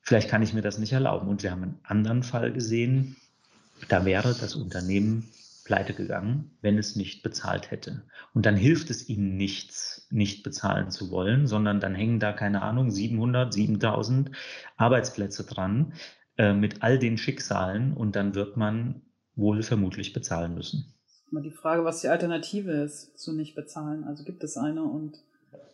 [0.00, 1.28] vielleicht kann ich mir das nicht erlauben.
[1.28, 3.16] Und wir haben einen anderen Fall gesehen,
[3.88, 5.28] da wäre das Unternehmen
[5.64, 8.02] pleite gegangen, wenn es nicht bezahlt hätte.
[8.34, 12.62] Und dann hilft es ihnen nichts, nicht bezahlen zu wollen, sondern dann hängen da, keine
[12.62, 14.32] Ahnung, 700, 7000
[14.76, 15.92] Arbeitsplätze dran
[16.38, 19.02] äh, mit all den Schicksalen und dann wird man
[19.36, 20.92] wohl vermutlich bezahlen müssen.
[21.30, 24.02] Die Frage, was die Alternative ist zu nicht bezahlen.
[24.02, 25.22] Also gibt es eine und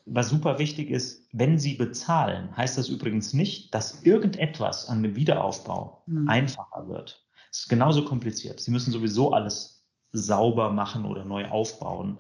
[0.07, 5.17] was super wichtig ist, wenn Sie bezahlen, heißt das übrigens nicht, dass irgendetwas an dem
[5.17, 6.29] Wiederaufbau mhm.
[6.29, 7.27] einfacher wird.
[7.51, 8.61] Es ist genauso kompliziert.
[8.61, 12.19] Sie müssen sowieso alles sauber machen oder neu aufbauen.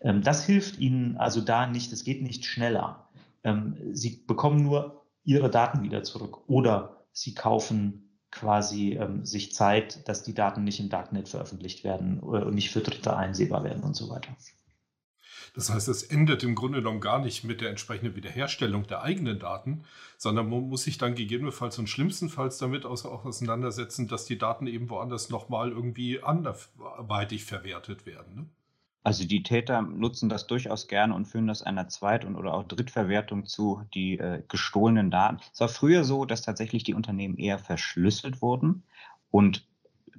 [0.00, 3.08] Ähm, das hilft Ihnen also da nicht, es geht nicht schneller.
[3.44, 10.08] Ähm, Sie bekommen nur Ihre Daten wieder zurück oder Sie kaufen quasi ähm, sich Zeit,
[10.08, 13.94] dass die Daten nicht im Darknet veröffentlicht werden und nicht für Dritte einsehbar werden und
[13.94, 14.36] so weiter.
[15.58, 19.40] Das heißt, es endet im Grunde genommen gar nicht mit der entsprechenden Wiederherstellung der eigenen
[19.40, 19.82] Daten,
[20.16, 24.88] sondern man muss sich dann gegebenenfalls und schlimmstenfalls damit auch auseinandersetzen, dass die Daten eben
[24.88, 28.36] woanders nochmal irgendwie anderweitig verwertet werden.
[28.36, 28.46] Ne?
[29.02, 32.62] Also die Täter nutzen das durchaus gerne und führen das einer Zweit- und oder auch
[32.62, 35.40] Drittverwertung zu, die äh, gestohlenen Daten.
[35.52, 38.84] Es war früher so, dass tatsächlich die Unternehmen eher verschlüsselt wurden
[39.32, 39.66] und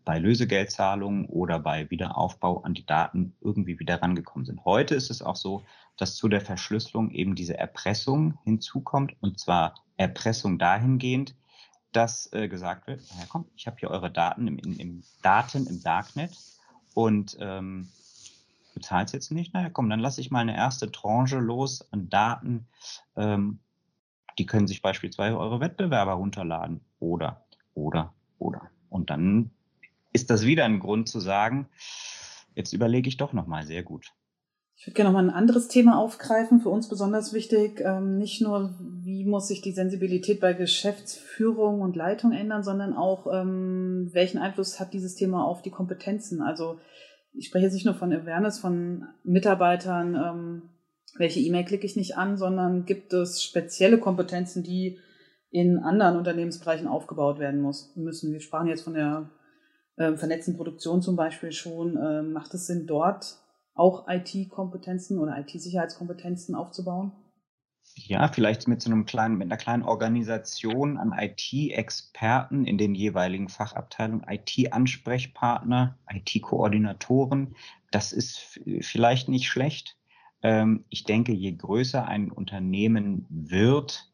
[0.10, 4.66] bei Lösegeldzahlungen oder bei Wiederaufbau an die Daten irgendwie wieder rangekommen sind.
[4.66, 5.62] Heute ist es auch so,
[5.98, 11.36] dass zu der Verschlüsselung eben diese Erpressung hinzukommt und zwar Erpressung dahingehend,
[11.92, 15.68] dass äh, gesagt wird, ja komm, ich habe hier eure Daten im, im, im Daten
[15.68, 16.36] im Darknet
[16.96, 17.90] und ähm,
[18.74, 22.66] bezahlst jetzt nicht, naja, komm, dann lasse ich mal eine erste Tranche los an Daten.
[23.16, 23.60] Ähm,
[24.40, 26.82] die können sich beispielsweise eure Wettbewerber runterladen.
[26.98, 27.46] Oder,
[27.76, 28.72] oder, oder.
[28.90, 29.52] Und dann
[30.14, 31.68] ist das wieder ein Grund zu sagen,
[32.56, 34.12] jetzt überlege ich doch nochmal sehr gut.
[34.76, 37.82] Ich würde gerne nochmal ein anderes Thema aufgreifen, für uns besonders wichtig.
[37.82, 43.28] Ähm, nicht nur, wie muss sich die Sensibilität bei Geschäftsführung und Leitung ändern, sondern auch,
[43.30, 46.42] ähm, welchen Einfluss hat dieses Thema auf die Kompetenzen?
[46.42, 46.80] Also
[47.34, 50.62] ich spreche jetzt nicht nur von Awareness von Mitarbeitern, ähm,
[51.18, 54.98] welche E-Mail klicke ich nicht an, sondern gibt es spezielle Kompetenzen, die
[55.52, 58.32] in anderen Unternehmensbereichen aufgebaut werden müssen.
[58.32, 59.30] Wir sprachen jetzt von der
[60.00, 61.98] äh, vernetzten Produktion zum Beispiel schon.
[61.98, 63.38] Äh, macht es Sinn, dort
[63.76, 67.12] auch IT-Kompetenzen oder IT-Sicherheitskompetenzen aufzubauen?
[67.96, 73.50] Ja, vielleicht mit so einem kleinen, mit einer kleinen Organisation an IT-Experten in den jeweiligen
[73.50, 77.56] Fachabteilungen, IT-Ansprechpartner, IT-Koordinatoren.
[77.92, 79.98] Das ist vielleicht nicht schlecht.
[80.44, 84.14] Ähm, ich denke, je größer ein Unternehmen wird,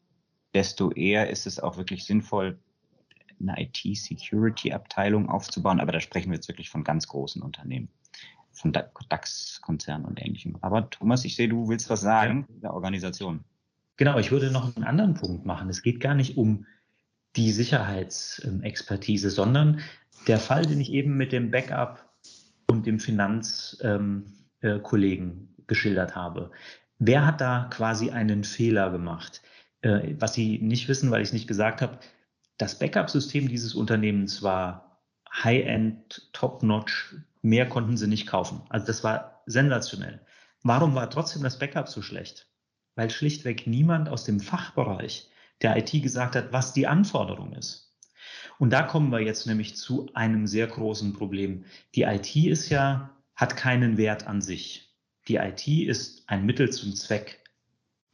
[0.54, 2.58] desto eher ist es auch wirklich sinnvoll,
[3.40, 5.80] eine IT-Security-Abteilung aufzubauen.
[5.80, 7.88] Aber da sprechen wir jetzt wirklich von ganz großen Unternehmen,
[8.52, 10.56] von DAX-Konzernen und ähnlichem.
[10.60, 12.60] Aber Thomas, ich sehe, du willst was sagen ja.
[12.62, 13.44] der Organisation.
[13.96, 15.68] Genau, ich würde noch einen anderen Punkt machen.
[15.68, 16.66] Es geht gar nicht um
[17.36, 19.80] die Sicherheitsexpertise, sondern
[20.26, 22.04] der Fall, den ich eben mit dem Backup
[22.68, 24.24] und dem Finanzkollegen
[24.62, 26.50] ähm, äh, geschildert habe.
[26.98, 29.42] Wer hat da quasi einen Fehler gemacht?
[29.82, 31.98] Äh, was Sie nicht wissen, weil ich es nicht gesagt habe,
[32.58, 35.02] das Backup-System dieses Unternehmens war
[35.32, 38.62] High-End, Top-Notch, mehr konnten sie nicht kaufen.
[38.68, 40.20] Also das war sensationell.
[40.62, 42.48] Warum war trotzdem das Backup so schlecht?
[42.96, 45.28] weil schlichtweg niemand aus dem Fachbereich
[45.62, 47.94] der IT gesagt hat, was die Anforderung ist.
[48.58, 51.64] Und da kommen wir jetzt nämlich zu einem sehr großen Problem.
[51.94, 54.94] Die IT ist ja, hat keinen Wert an sich.
[55.28, 57.42] Die IT ist ein Mittel zum Zweck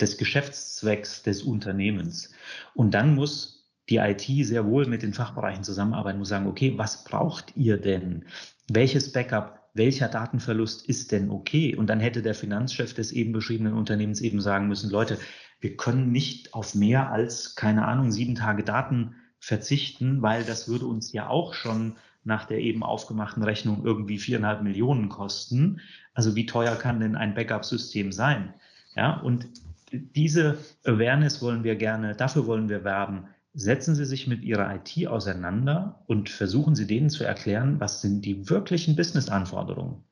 [0.00, 2.32] des Geschäftszwecks des Unternehmens.
[2.74, 7.04] Und dann muss die IT sehr wohl mit den Fachbereichen zusammenarbeiten, muss sagen, okay, was
[7.04, 8.24] braucht ihr denn?
[8.68, 11.74] Welches Backup welcher Datenverlust ist denn okay?
[11.74, 15.18] Und dann hätte der Finanzchef des eben beschriebenen Unternehmens eben sagen müssen, Leute,
[15.60, 20.86] wir können nicht auf mehr als, keine Ahnung, sieben Tage Daten verzichten, weil das würde
[20.86, 25.80] uns ja auch schon nach der eben aufgemachten Rechnung irgendwie viereinhalb Millionen kosten.
[26.14, 28.54] Also wie teuer kann denn ein Backup-System sein?
[28.94, 29.48] Ja, und
[29.90, 33.24] diese Awareness wollen wir gerne, dafür wollen wir werben,
[33.54, 38.22] setzen Sie sich mit Ihrer IT auseinander und versuchen Sie denen zu erklären, was sind
[38.22, 40.04] die wirklichen Business-Anforderungen.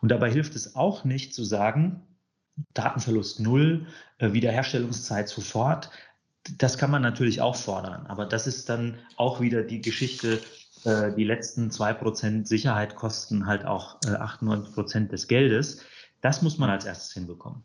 [0.00, 2.02] Und dabei hilft es auch nicht zu sagen,
[2.74, 3.86] Datenverlust null,
[4.18, 5.90] äh, Wiederherstellungszeit sofort.
[6.56, 10.40] Das kann man natürlich auch fordern, aber das ist dann auch wieder die Geschichte,
[10.84, 15.82] äh, die letzten zwei Prozent Sicherheit kosten halt auch 98 äh, Prozent des Geldes.
[16.20, 17.62] Das muss man als erstes hinbekommen.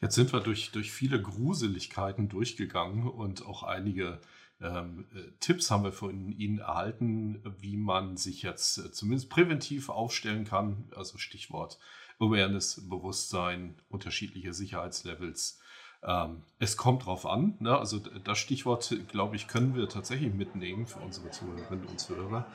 [0.00, 4.20] Jetzt sind wir durch, durch viele Gruseligkeiten durchgegangen und auch einige
[4.60, 9.88] ähm, äh, Tipps haben wir von Ihnen erhalten, wie man sich jetzt äh, zumindest präventiv
[9.88, 10.84] aufstellen kann.
[10.94, 11.78] Also Stichwort
[12.18, 15.60] Awareness, Bewusstsein, unterschiedliche Sicherheitslevels.
[16.02, 17.54] Ähm, es kommt drauf an.
[17.58, 17.76] Ne?
[17.76, 22.46] Also das Stichwort, glaube ich, können wir tatsächlich mitnehmen für unsere Zuhörerinnen und Zuhörer.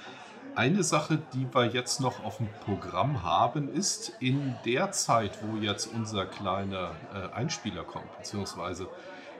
[0.55, 5.57] Eine Sache, die wir jetzt noch auf dem Programm haben, ist in der Zeit, wo
[5.57, 8.87] jetzt unser kleiner äh, Einspieler kommt, beziehungsweise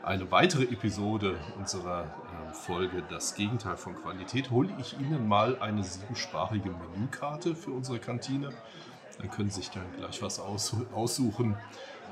[0.04, 2.14] eine weitere Episode unserer
[2.56, 8.50] Folge Das Gegenteil von Qualität hole ich Ihnen mal eine siebensprachige Menükarte für unsere Kantine.
[9.20, 11.56] Dann können Sie sich dann gleich was aus aussuchen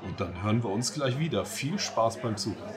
[0.06, 1.44] und dann hören wir uns gleich wieder.
[1.44, 2.72] Viel Spaß beim Zuhören.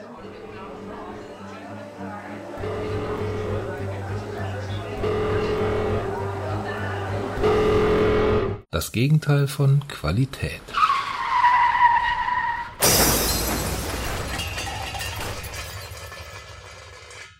[8.70, 10.62] Das Gegenteil von Qualität.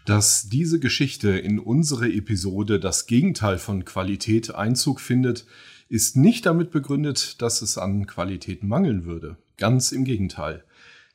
[0.09, 5.44] Dass diese Geschichte in unsere Episode das Gegenteil von Qualität Einzug findet,
[5.90, 9.36] ist nicht damit begründet, dass es an Qualität mangeln würde.
[9.59, 10.64] Ganz im Gegenteil.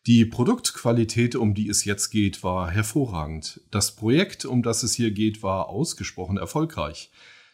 [0.06, 3.62] Die Produktqualität, um die es jetzt geht, war hervorragend.
[3.72, 7.10] Das Projekt, um das es hier geht, war ausgesprochen erfolgreich.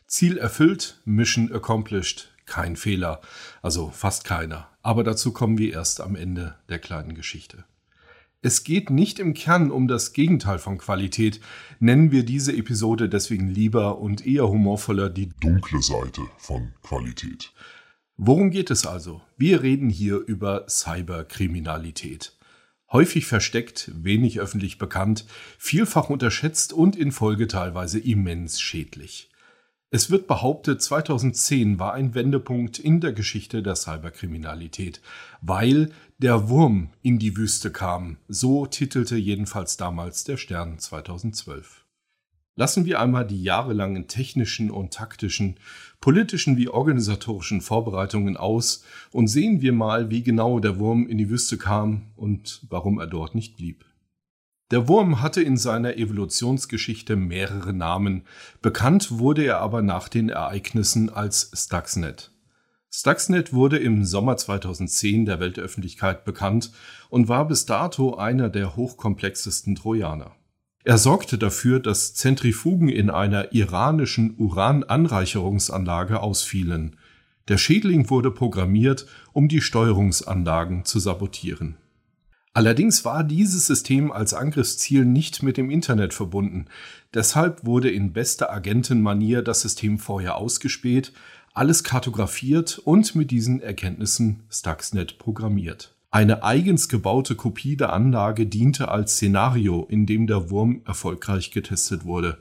[0.08, 2.34] Ziel erfüllt, Mission accomplished.
[2.48, 3.22] kein Fehler,
[3.62, 4.68] also fast keiner.
[4.82, 7.64] Aber dazu kommen wir erst am Ende der kleinen Geschichte.
[8.42, 11.42] Es geht nicht im Kern um das Gegenteil von Qualität,
[11.82, 17.52] nennen wir diese Episode deswegen lieber und eher humorvoller die dunkle Seite von Qualität.
[18.16, 19.22] Worum geht es also?
[19.38, 22.38] Wir reden hier über Cyberkriminalität.
[22.94, 25.26] Häufig versteckt, wenig öffentlich bekannt,
[25.58, 29.30] vielfach unterschätzt und in Folge teilweise immens schädlich.
[29.92, 35.02] Es wird behauptet, 2010 war ein Wendepunkt in der Geschichte der Cyberkriminalität,
[35.42, 38.18] weil der Wurm in die Wüste kam.
[38.28, 41.86] So titelte jedenfalls damals der Stern 2012.
[42.56, 45.56] Lassen wir einmal die jahrelangen technischen und taktischen,
[46.02, 51.32] politischen wie organisatorischen Vorbereitungen aus und sehen wir mal, wie genau der Wurm in die
[51.32, 53.89] Wüste kam und warum er dort nicht blieb.
[54.72, 58.24] Der Wurm hatte in seiner Evolutionsgeschichte mehrere Namen,
[58.62, 62.32] bekannt wurde er aber nach den Ereignissen als Stuxnet.
[62.92, 66.72] Stuxnet wurde im Sommer 2010 der Weltöffentlichkeit bekannt
[67.10, 70.36] und war bis dato einer der hochkomplexesten Trojaner.
[70.84, 76.96] Er sorgte dafür, dass Zentrifugen in einer iranischen Urananreicherungsanlage ausfielen.
[77.48, 81.78] Der Schädling wurde programmiert, um die Steuerungsanlagen zu sabotieren.
[82.54, 86.66] Allerdings war dieses System als Angriffsziel nicht mit dem Internet verbunden.
[87.14, 91.14] Deshalb wurde in bester Agentenmanier das System vorher ausgespäht,
[91.54, 95.96] alles kartografiert und mit diesen Erkenntnissen Stuxnet programmiert.
[96.12, 102.04] Eine eigens gebaute Kopie der Anlage diente als Szenario, in dem der Wurm erfolgreich getestet
[102.04, 102.40] wurde.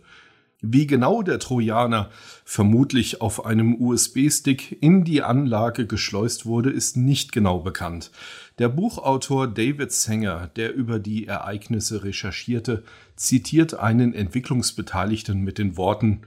[0.60, 2.10] Wie genau der Trojaner
[2.44, 8.10] vermutlich auf einem USB-Stick in die Anlage geschleust wurde, ist nicht genau bekannt.
[8.58, 12.82] Der Buchautor David Sanger, der über die Ereignisse recherchierte,
[13.14, 16.22] zitiert einen Entwicklungsbeteiligten mit den Worten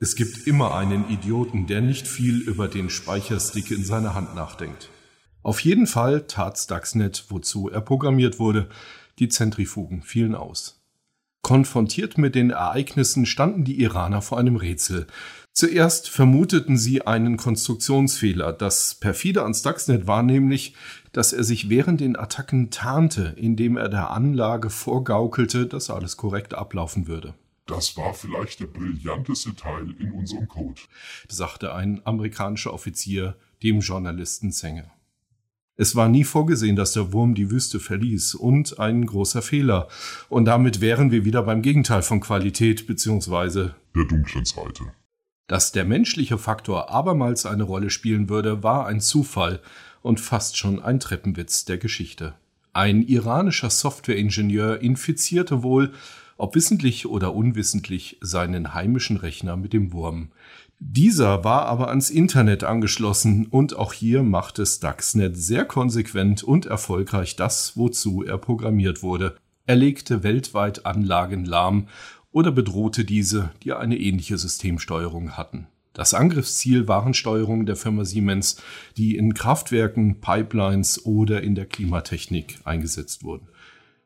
[0.00, 4.90] Es gibt immer einen Idioten, der nicht viel über den Speicherstick in seiner Hand nachdenkt.
[5.42, 8.68] Auf jeden Fall tat Stuxnet, wozu er programmiert wurde.
[9.18, 10.81] Die Zentrifugen fielen aus.
[11.42, 15.08] Konfrontiert mit den Ereignissen standen die Iraner vor einem Rätsel.
[15.52, 18.52] Zuerst vermuteten sie einen Konstruktionsfehler.
[18.52, 20.74] Das perfide an Stuxnet war nämlich,
[21.12, 26.54] dass er sich während den Attacken tarnte, indem er der Anlage vorgaukelte, dass alles korrekt
[26.54, 27.34] ablaufen würde.
[27.66, 30.80] Das war vielleicht der brillanteste Teil in unserem Code,
[31.28, 34.90] sagte ein amerikanischer Offizier dem Journalisten Sänger.
[35.76, 39.88] Es war nie vorgesehen, dass der Wurm die Wüste verließ und ein großer Fehler.
[40.28, 43.70] Und damit wären wir wieder beim Gegenteil von Qualität bzw.
[43.94, 44.84] der dunklen Seite.
[45.46, 49.60] Dass der menschliche Faktor abermals eine Rolle spielen würde, war ein Zufall
[50.02, 52.34] und fast schon ein Treppenwitz der Geschichte.
[52.74, 55.92] Ein iranischer Softwareingenieur infizierte wohl,
[56.42, 60.32] ob wissentlich oder unwissentlich, seinen heimischen Rechner mit dem Wurm.
[60.80, 67.36] Dieser war aber ans Internet angeschlossen und auch hier machte Stuxnet sehr konsequent und erfolgreich
[67.36, 69.36] das, wozu er programmiert wurde.
[69.66, 71.86] Er legte weltweit Anlagen lahm
[72.32, 75.68] oder bedrohte diese, die eine ähnliche Systemsteuerung hatten.
[75.92, 78.56] Das Angriffsziel waren Steuerungen der Firma Siemens,
[78.96, 83.46] die in Kraftwerken, Pipelines oder in der Klimatechnik eingesetzt wurden.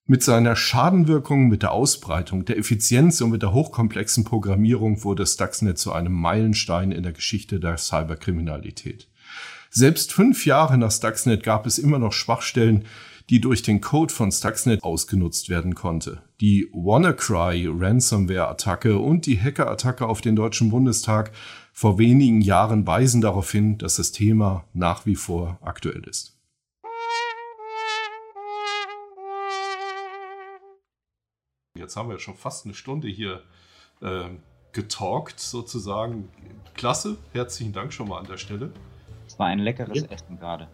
[0.09, 5.79] Mit seiner Schadenwirkung, mit der Ausbreitung, der Effizienz und mit der hochkomplexen Programmierung wurde Stuxnet
[5.79, 9.09] zu einem Meilenstein in der Geschichte der Cyberkriminalität.
[9.69, 12.85] Selbst fünf Jahre nach Stuxnet gab es immer noch Schwachstellen,
[13.31, 16.23] die durch den Code von Stuxnet ausgenutzt werden konnte.
[16.41, 21.33] Die WannaCry Ransomware-Attacke und die Hacker-Attacke auf den Deutschen Bundestag
[21.73, 26.36] vor wenigen Jahren weisen darauf hin, dass das Thema nach wie vor aktuell ist.
[31.87, 33.45] Jetzt haben wir schon fast eine Stunde hier
[34.03, 34.25] äh,
[34.73, 36.29] getalkt, sozusagen.
[36.75, 38.73] Klasse, herzlichen Dank schon mal an der Stelle.
[39.25, 40.09] Es war ein leckeres ja.
[40.09, 40.67] Essen gerade.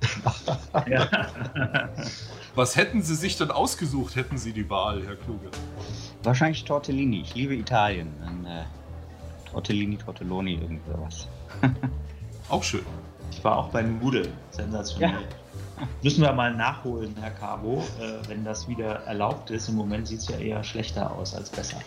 [2.54, 5.50] Was hätten Sie sich denn ausgesucht, hätten Sie die Wahl, Herr Kluge?
[6.22, 7.20] Wahrscheinlich Tortellini.
[7.20, 8.10] Ich liebe Italien.
[8.22, 8.64] Dann, äh,
[9.50, 11.28] Tortellini, Tortelloni, irgendwas.
[12.48, 12.86] auch schön.
[13.30, 14.32] Ich war auch bei Nudeln.
[14.50, 15.20] Sensationell.
[15.20, 15.28] Ja.
[16.02, 19.68] Müssen wir mal nachholen, Herr Cabo, äh, wenn das wieder erlaubt ist.
[19.68, 21.80] Im Moment sieht es ja eher schlechter aus als besser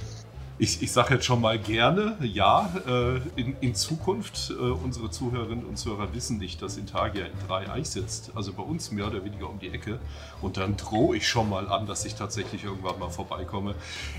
[0.59, 5.65] ich, ich sage jetzt schon mal gerne, ja, äh, in, in Zukunft, äh, unsere Zuhörerinnen
[5.65, 9.23] und Zuhörer wissen nicht, dass Intagia in drei Eich sitzt, also bei uns mehr oder
[9.23, 9.99] weniger um die Ecke.
[10.41, 13.75] Und dann drohe ich schon mal an, dass ich tatsächlich irgendwann mal vorbeikomme.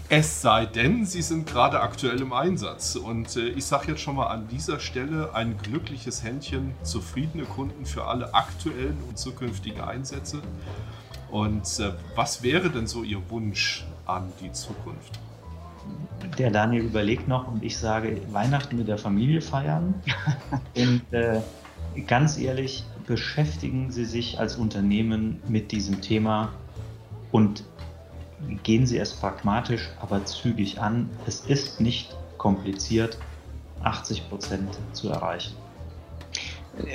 [0.09, 2.95] Es sei denn, sie sind gerade aktuell im Einsatz.
[2.95, 7.85] Und äh, ich sage jetzt schon mal an dieser Stelle ein glückliches Händchen, zufriedene Kunden
[7.85, 10.41] für alle aktuellen und zukünftigen Einsätze.
[11.33, 15.19] Und äh, was wäre denn so Ihr Wunsch an die Zukunft?
[16.39, 19.95] Der Daniel überlegt noch und ich sage Weihnachten mit der Familie feiern
[20.77, 21.41] und äh,
[22.07, 26.53] ganz ehrlich, beschäftigen Sie sich als Unternehmen mit diesem Thema
[27.33, 27.65] und
[28.63, 31.09] gehen Sie es pragmatisch, aber zügig an.
[31.27, 33.19] Es ist nicht kompliziert,
[33.83, 35.55] 80 Prozent zu erreichen.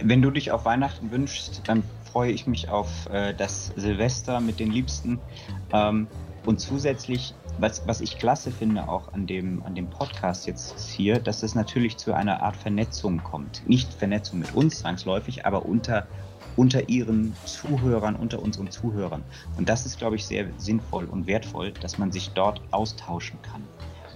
[0.03, 4.59] Wenn du dich auf Weihnachten wünschst, dann freue ich mich auf äh, das Silvester mit
[4.59, 5.19] den Liebsten.
[5.73, 6.07] Ähm,
[6.45, 11.19] und zusätzlich, was, was ich klasse finde auch an dem, an dem Podcast jetzt hier,
[11.19, 13.67] dass es natürlich zu einer Art Vernetzung kommt.
[13.67, 16.07] Nicht Vernetzung mit uns zwangsläufig, aber unter,
[16.55, 19.23] unter ihren Zuhörern, unter unseren Zuhörern.
[19.57, 23.63] Und das ist, glaube ich, sehr sinnvoll und wertvoll, dass man sich dort austauschen kann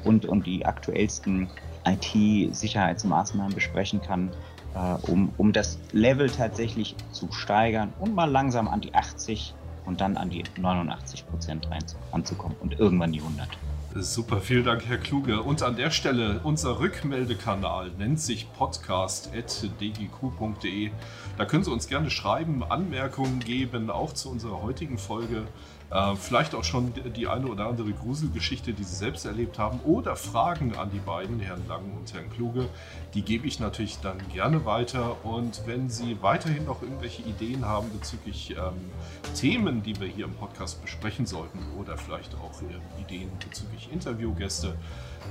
[0.04, 1.50] und, und die aktuellsten
[1.86, 4.32] IT-Sicherheitsmaßnahmen besprechen kann,
[4.74, 9.54] äh, um, um das Level tatsächlich zu steigern und mal langsam an die 80
[9.88, 11.68] und dann an die 89 Prozent
[12.12, 13.48] anzukommen und irgendwann die 100.
[13.96, 15.42] Super, vielen Dank, Herr Kluge.
[15.42, 20.92] Und an der Stelle, unser Rückmeldekanal nennt sich podcast.dgq.de.
[21.38, 25.48] Da können Sie uns gerne schreiben, Anmerkungen geben, auch zu unserer heutigen Folge.
[25.90, 30.16] Äh, vielleicht auch schon die eine oder andere Gruselgeschichte, die Sie selbst erlebt haben oder
[30.16, 32.68] Fragen an die beiden, Herrn Lang und Herrn Kluge.
[33.14, 35.24] Die gebe ich natürlich dann gerne weiter.
[35.26, 38.92] Und wenn Sie weiterhin noch irgendwelche Ideen haben bezüglich ähm,
[39.36, 44.76] Themen, die wir hier im Podcast besprechen sollten oder vielleicht auch äh, Ideen bezüglich Interviewgäste,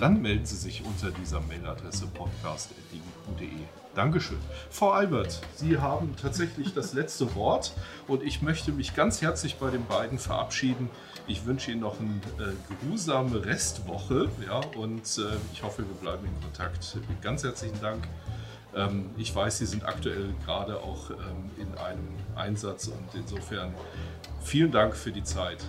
[0.00, 2.06] dann melden Sie sich unter dieser Mailadresse
[3.26, 3.48] podcast.dgq.de.
[3.94, 4.38] Dankeschön.
[4.70, 7.72] Frau Albert, Sie haben tatsächlich das letzte Wort
[8.06, 10.90] und ich möchte mich ganz herzlich bei den beiden verabschieden.
[11.26, 16.26] Ich wünsche Ihnen noch eine äh, geruhsame Restwoche ja, und äh, ich hoffe, wir bleiben
[16.26, 16.98] in Kontakt.
[17.22, 18.06] Ganz herzlichen Dank.
[18.74, 23.72] Ähm, ich weiß, Sie sind aktuell gerade auch ähm, in einem Einsatz und insofern
[24.42, 25.64] vielen Dank für die Zeit.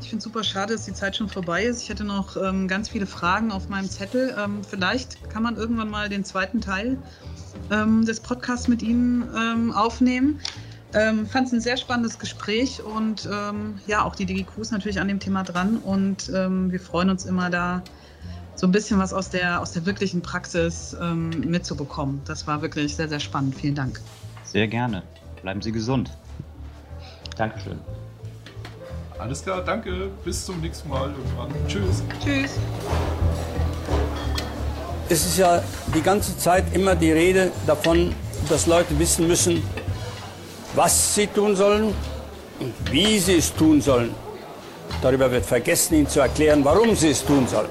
[0.00, 1.82] Ich finde es super schade, dass die Zeit schon vorbei ist.
[1.82, 4.34] Ich hätte noch ähm, ganz viele Fragen auf meinem Zettel.
[4.38, 6.98] Ähm, vielleicht kann man irgendwann mal den zweiten Teil
[7.70, 10.40] ähm, des Podcasts mit Ihnen ähm, aufnehmen.
[10.94, 15.00] Ähm, Fand es ein sehr spannendes Gespräch und ähm, ja, auch die DGQ ist natürlich
[15.00, 17.82] an dem Thema dran und ähm, wir freuen uns immer da
[18.54, 22.22] so ein bisschen was aus der, aus der wirklichen Praxis mitzubekommen.
[22.24, 23.54] Das war wirklich sehr, sehr spannend.
[23.54, 24.00] Vielen Dank.
[24.42, 25.04] Sehr gerne.
[25.42, 26.10] Bleiben Sie gesund.
[27.36, 27.78] Dankeschön.
[29.18, 30.10] Alles klar, danke.
[30.24, 31.48] Bis zum nächsten Mal irgendwann.
[31.66, 32.02] Tschüss.
[32.22, 32.52] Tschüss.
[35.08, 35.62] Es ist ja
[35.94, 38.14] die ganze Zeit immer die Rede davon,
[38.48, 39.62] dass Leute wissen müssen,
[40.74, 41.94] was sie tun sollen
[42.60, 44.14] und wie sie es tun sollen.
[45.02, 47.70] Darüber wird vergessen, ihnen zu erklären, warum sie es tun sollen.